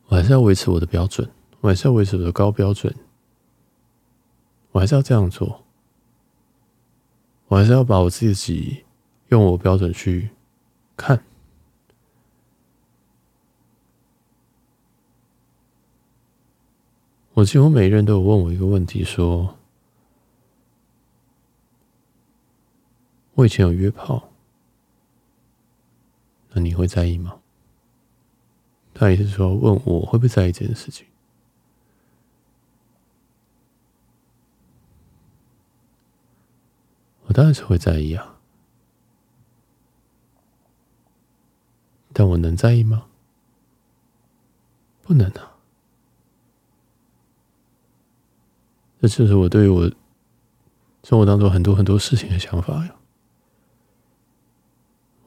[0.07, 1.29] 我还是要维持我的标准，
[1.61, 2.93] 我还是要维持我的高标准，
[4.71, 5.63] 我还是要这样做，
[7.47, 8.83] 我还是要把我自己
[9.29, 10.31] 用我标准去
[10.97, 11.23] 看。
[17.33, 19.57] 我几乎每一任都有问我一个问题，说。
[23.33, 24.29] 我以前有约炮，
[26.51, 27.39] 那你会在意吗？
[28.93, 31.07] 他也是说问我会不会在意这件事情。
[37.31, 38.35] 我当然是会在意啊，
[42.11, 43.05] 但我能在意吗？
[45.01, 45.55] 不能啊。
[48.99, 49.89] 这就是我对于我
[51.05, 52.95] 生活当中很多很多事情的想法呀。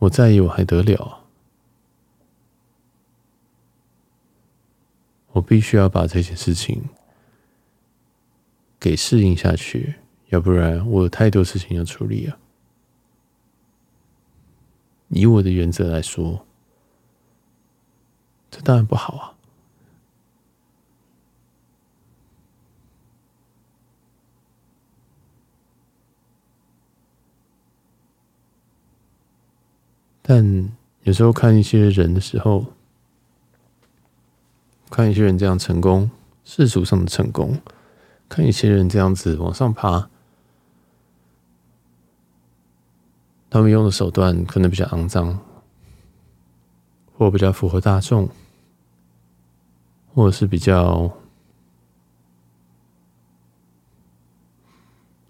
[0.00, 1.24] 我在意，我还得了？
[5.28, 6.90] 我必须要把这件事情
[8.78, 9.94] 给适应下去，
[10.28, 12.36] 要不然我有太多事情要处理啊。
[15.08, 16.44] 以我的原则来说，
[18.50, 19.30] 这当然不好啊。
[30.26, 30.72] 但
[31.02, 32.64] 有时候看一些人的时候，
[34.90, 36.10] 看一些人这样成功，
[36.44, 37.60] 世俗上的成功，
[38.28, 40.08] 看一些人这样子往上爬，
[43.54, 45.38] 他们用的手段可能比较肮脏，
[47.16, 48.28] 或比较符合大众，
[50.12, 51.12] 或者是比较，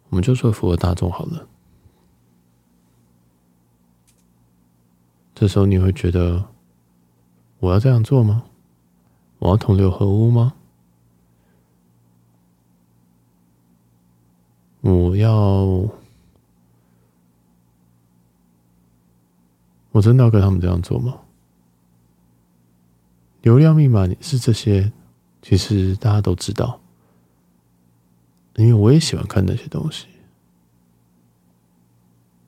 [0.08, 1.46] 我们就说符合大众好了。
[5.34, 6.46] 这时候你会觉得，
[7.58, 8.44] 我要这样做吗？
[9.38, 10.54] 我要同流合污吗？
[14.80, 15.86] 我要，
[19.94, 21.20] 我真的要跟他们这样做吗？
[23.42, 24.90] 流量密码是这些，
[25.40, 26.80] 其实大家都知道，
[28.56, 30.08] 因为我也喜欢看那些东西，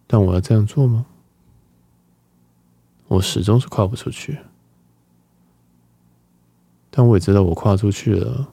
[0.09, 1.07] 但我要这样做吗？
[3.07, 4.41] 我始终是跨不出去，
[6.91, 8.49] 但我也知道我跨出去了。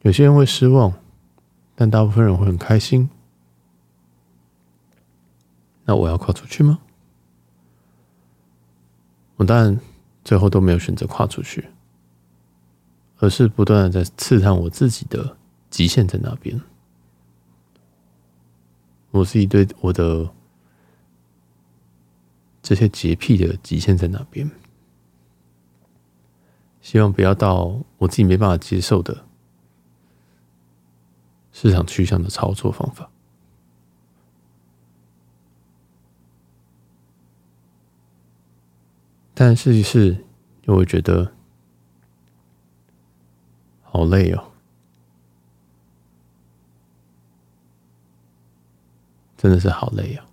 [0.00, 0.90] 有些人会失望，
[1.74, 3.10] 但大部分人会很开心。
[5.84, 6.78] 那我要跨出去吗？
[9.42, 9.80] 我当然
[10.24, 11.68] 最后都没有选择跨出去，
[13.18, 15.36] 而是不断的在刺探我自己的
[15.68, 16.60] 极限在哪边。
[19.10, 20.30] 我自己对我的
[22.62, 24.48] 这些洁癖的极限在哪边。
[26.80, 29.24] 希望不要到我自己没办法接受的
[31.50, 33.10] 市场趋向的操作方法。
[39.34, 40.24] 但试一试，
[40.64, 41.32] 又会觉得
[43.82, 44.52] 好累哦，
[49.36, 50.26] 真的是好累啊！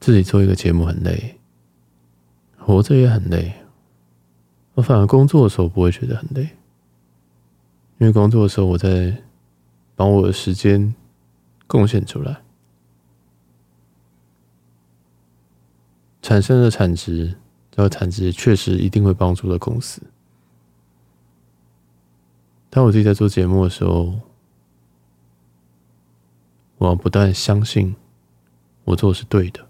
[0.00, 1.40] 自己做一个节目很累，
[2.58, 3.63] 活着也很累。
[4.74, 6.42] 我反而工作的时候不会觉得很累，
[7.98, 9.22] 因为工作的时候我在
[9.94, 10.94] 把我的时间
[11.66, 12.42] 贡献出来，
[16.20, 17.36] 产生的产值，
[17.70, 20.02] 这个产值确实一定会帮助到公司。
[22.68, 24.18] 当我自己在做节目的时候，
[26.78, 27.94] 我要不断相信
[28.82, 29.64] 我做的是对的。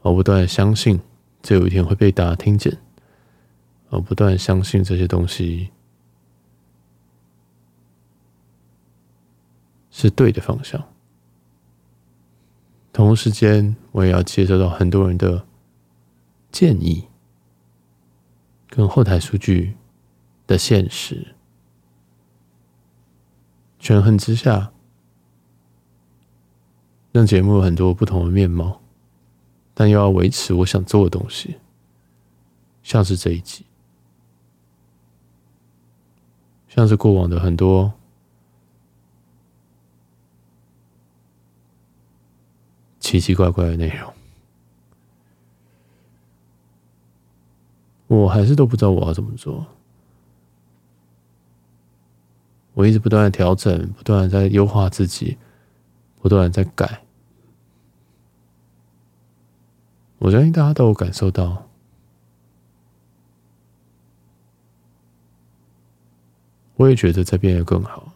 [0.00, 0.98] 我不断相信，
[1.42, 2.78] 这有一天会被大家听见。
[3.90, 5.70] 而不断相信这些东西
[9.90, 10.82] 是对的方向。
[12.92, 15.46] 同时间，我也要接收到很多人的
[16.50, 17.08] 建议，
[18.68, 19.76] 跟后台数据
[20.46, 21.34] 的现实。
[23.78, 24.72] 权衡之下，
[27.12, 28.80] 让节目有很多不同的面貌。
[29.78, 31.56] 但又要维持我想做的东西，
[32.82, 33.66] 像是这一集，
[36.68, 37.92] 像是过往的很多
[43.00, 44.12] 奇奇怪怪的内容，
[48.08, 49.66] 我还是都不知道我要怎么做。
[52.74, 55.38] 我一直不断的调整，不断的在优化自己，
[56.20, 57.02] 不断的在改。
[60.18, 61.65] 我相信大家都有感受到，
[66.76, 68.12] 我也觉得在变得更好，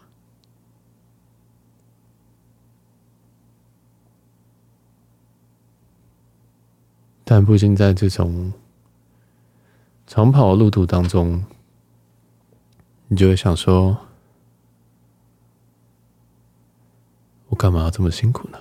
[7.24, 8.52] 但不仅在这种
[10.06, 11.44] 长跑的路途当中，
[13.08, 13.96] 你就会想说：
[17.48, 18.58] 我干嘛要这么辛苦呢？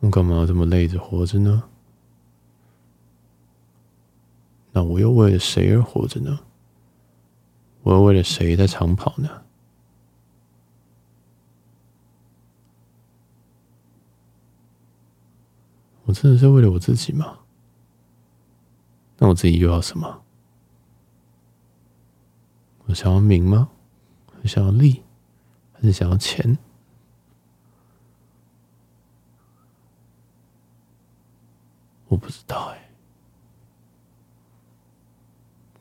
[0.00, 1.64] 我干嘛要这么累着活着呢？
[4.78, 6.38] 那我又为了谁而活着呢？
[7.82, 9.42] 我又为了谁在长跑呢？
[16.04, 17.40] 我真的是为了我自己吗？
[19.16, 20.22] 那我自己又要什么？
[22.86, 23.70] 我想要名吗？
[24.42, 25.02] 我想要利，
[25.72, 26.56] 还是想要钱？
[32.06, 32.87] 我不知道哎，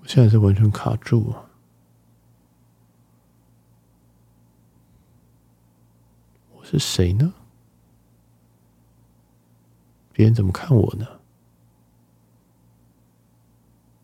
[0.08, 1.43] 现在是完全卡住啊！
[6.53, 7.34] 我是谁呢？
[10.14, 11.05] 别人怎么看我呢？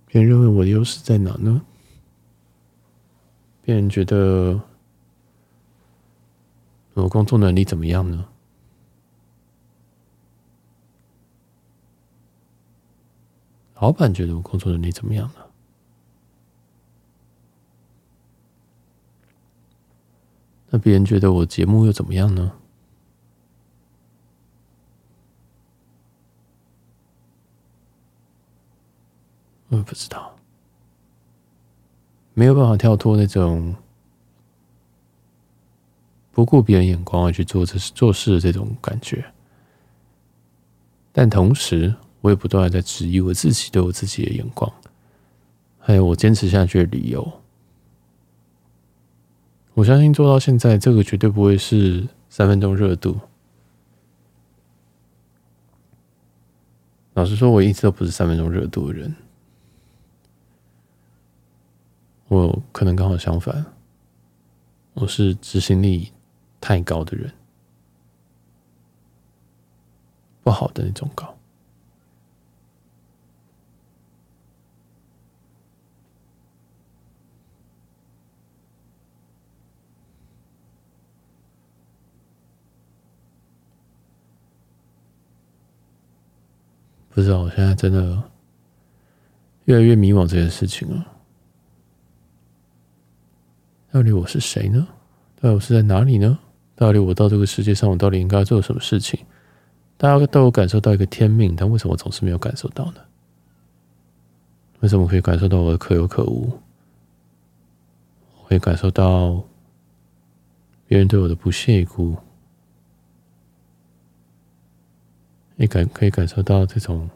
[0.05, 1.65] 别人认为我的优势在哪呢？
[3.61, 4.59] 别人觉得
[6.95, 8.27] 我工作能力怎么样呢？
[13.75, 15.42] 老板觉得我工作能力怎么样呢？
[20.75, 22.51] 那别人觉得我节目又怎么样呢？
[29.67, 30.35] 我也不知道，
[32.33, 33.75] 没有办法跳脱那种
[36.31, 39.23] 不顾别人眼光而去做这做事的这种感觉，
[41.11, 41.93] 但同时。
[42.21, 44.71] 我也不断的在质疑我自己对我自己的眼光，
[45.77, 47.42] 还有我坚持下去的理由。
[49.75, 53.19] 我相信做到现在，这个绝对不会是三分钟热度。
[57.15, 59.15] 老实说，我一直都不是三分钟热度的人。
[62.27, 63.65] 我可能刚好相反，
[64.93, 66.11] 我是执行力
[66.61, 67.31] 太高的人，
[70.43, 71.32] 不好的那种高。
[87.13, 88.23] 不知道，我现在真的
[89.65, 91.05] 越来越迷惘这件事情了。
[93.91, 94.87] 到底我是谁呢？
[95.39, 96.39] 到底我是在哪里呢？
[96.75, 99.19] 到底我到这个世界上，我到底应该做什么事情？
[99.95, 103.01] 大家都有感受到一个天命，但为什么我总是没有感受到呢？
[104.79, 106.51] 为什么可以感受到我的可有可无？
[108.41, 109.43] 我可以感受到
[110.87, 112.17] 别人对我的不屑一顾，
[115.55, 117.09] 你感可以感受到这种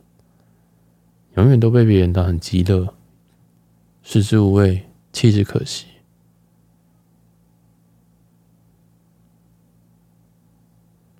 [1.36, 2.94] 永远都被别人当很极乐、
[4.04, 5.88] 食之无味、弃之可惜。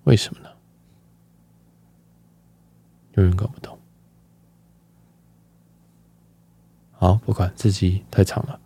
[0.06, 0.50] 为什么呢？
[3.16, 3.78] 永远搞不懂。
[6.94, 8.60] 好，不管自己太长了。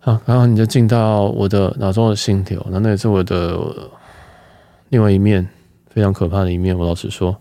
[0.00, 3.90] 好，然后你就进到我的脑中的心流，那那也是我的
[4.88, 5.48] 另外一面，
[5.96, 6.78] 非常可怕的一面。
[6.78, 7.34] 我老实说，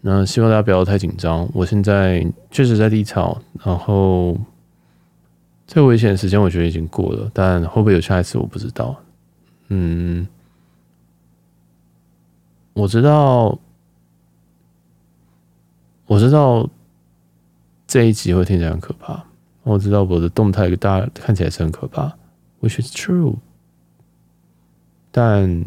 [0.00, 1.48] 那希望大家不要太紧张。
[1.54, 4.36] 我现在确实在低潮，然后
[5.68, 9.00] 最危险的时间我觉得已经过了，但会不会有下一次我不知道。
[9.68, 10.26] 嗯。
[12.72, 13.56] 我知道，
[16.06, 16.68] 我知道
[17.86, 19.24] 这一集会听起来很可怕。
[19.62, 22.12] 我知道我的动态给大家看起来是很可怕
[22.60, 23.36] ，which is true。
[25.12, 25.64] 但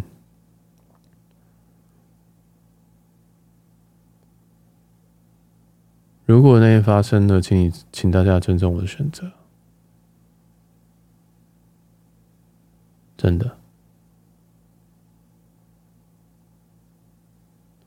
[6.25, 9.31] 如果那天发生了，请你请大家尊重我的选择，
[13.17, 13.57] 真的。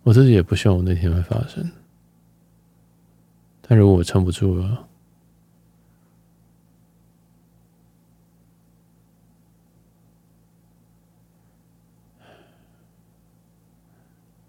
[0.03, 1.73] 我自己也不希望我那天会发生，
[3.63, 4.87] 但如果我撑不住了，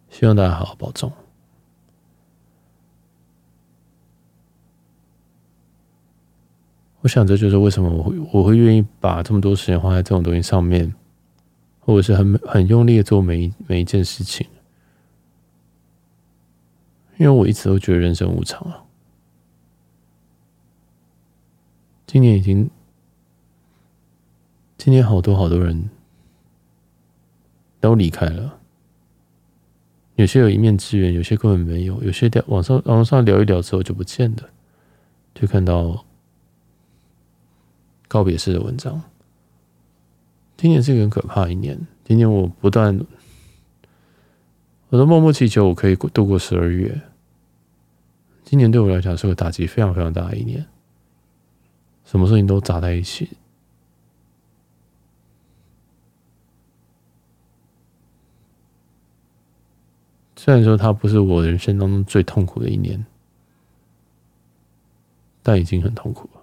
[0.09, 1.11] 希望大家好好保重。
[7.07, 10.93] 我想这就是为什么我会我会愿意把这么多时间花在这种东西上面，
[11.79, 14.45] 或者是很很用力的做每一每一件事情。
[17.17, 18.83] 因为我一直都觉得人生无常啊，
[22.05, 22.69] 今年已经，
[24.77, 25.89] 今年好多好多人
[27.79, 28.59] 都离开了，
[30.15, 34.49] 有些有一面之缘，有些根本没有，有些在网上网上聊一聊之后就不见了，
[35.33, 36.03] 就看到
[38.07, 39.01] 告别式的文章。
[40.55, 42.99] 今年是一个很可怕的一年，今年我不断。
[44.89, 47.01] 我都默默祈求我可以度过十二月。
[48.45, 50.65] 今年对我来讲是个打击非常非常大的一年，
[52.05, 53.29] 什么事情都砸在一起。
[60.37, 63.05] 虽然说它不是我人生当中最痛苦的一年，
[65.43, 66.36] 但已经很痛苦了。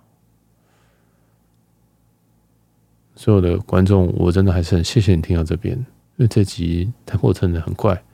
[3.25, 5.87] 所有的观众，我真的还是很谢谢你听到这边，因
[6.17, 8.05] 为这集它过程的很快。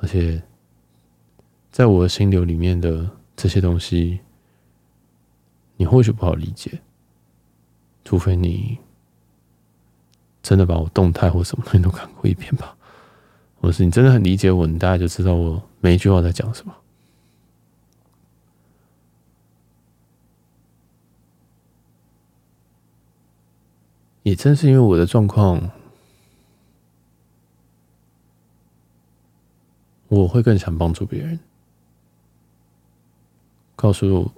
[0.00, 0.42] 而且，
[1.70, 4.18] 在我的心流里面的这些东西，
[5.76, 6.80] 你或许不好理解，
[8.04, 8.76] 除非你
[10.42, 12.76] 真的把我动态或什么东西都看过一遍吧。
[13.60, 16.74] 或是你真的很理解我，你大概就知道我每一句话在讲什么。
[24.22, 25.70] 也正是因为我的状况。
[30.08, 31.40] 我会更想帮助别人，
[33.74, 34.30] 告诉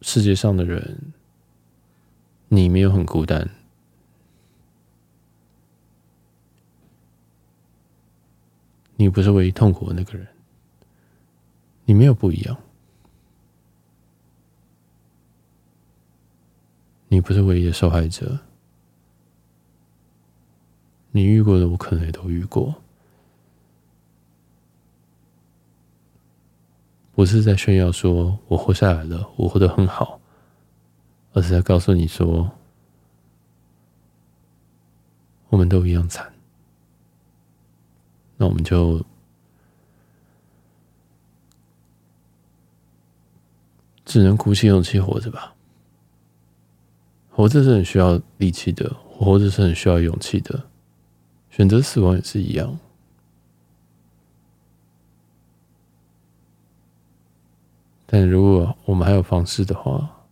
[0.00, 1.12] 世界上的人，
[2.46, 3.50] 你没有很孤单，
[8.94, 10.24] 你不是唯一痛苦的那个人，
[11.84, 12.56] 你没有不一样，
[17.08, 18.38] 你不是唯一的受害者，
[21.12, 22.74] 你遇过的，我可能也都遇过。
[27.14, 30.18] 不是在炫耀说我活下来了，我活得很好，
[31.34, 32.50] 而是在告诉你说，
[35.50, 36.32] 我们都一样惨。
[38.38, 39.04] 那我们就
[44.06, 45.54] 只能鼓起勇气活着吧。
[47.30, 50.68] 活着是很需要力气的，活着是很需要勇气的，
[51.52, 52.78] 选择死亡也是一样。
[58.06, 60.24] 但如果我们还有方式的话，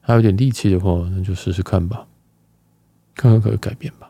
[0.00, 2.08] 还有点力气的话，那就试试看吧，
[3.14, 4.08] 看看可不可以改变吧。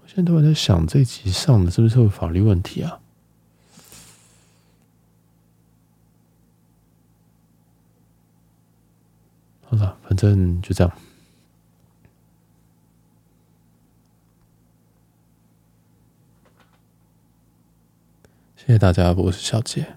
[0.00, 3.00] 我现在都在想，这集上的是不是有法律问题啊？
[9.64, 10.96] 好了，反正就这样。
[18.56, 19.96] 谢谢大家，我是小杰。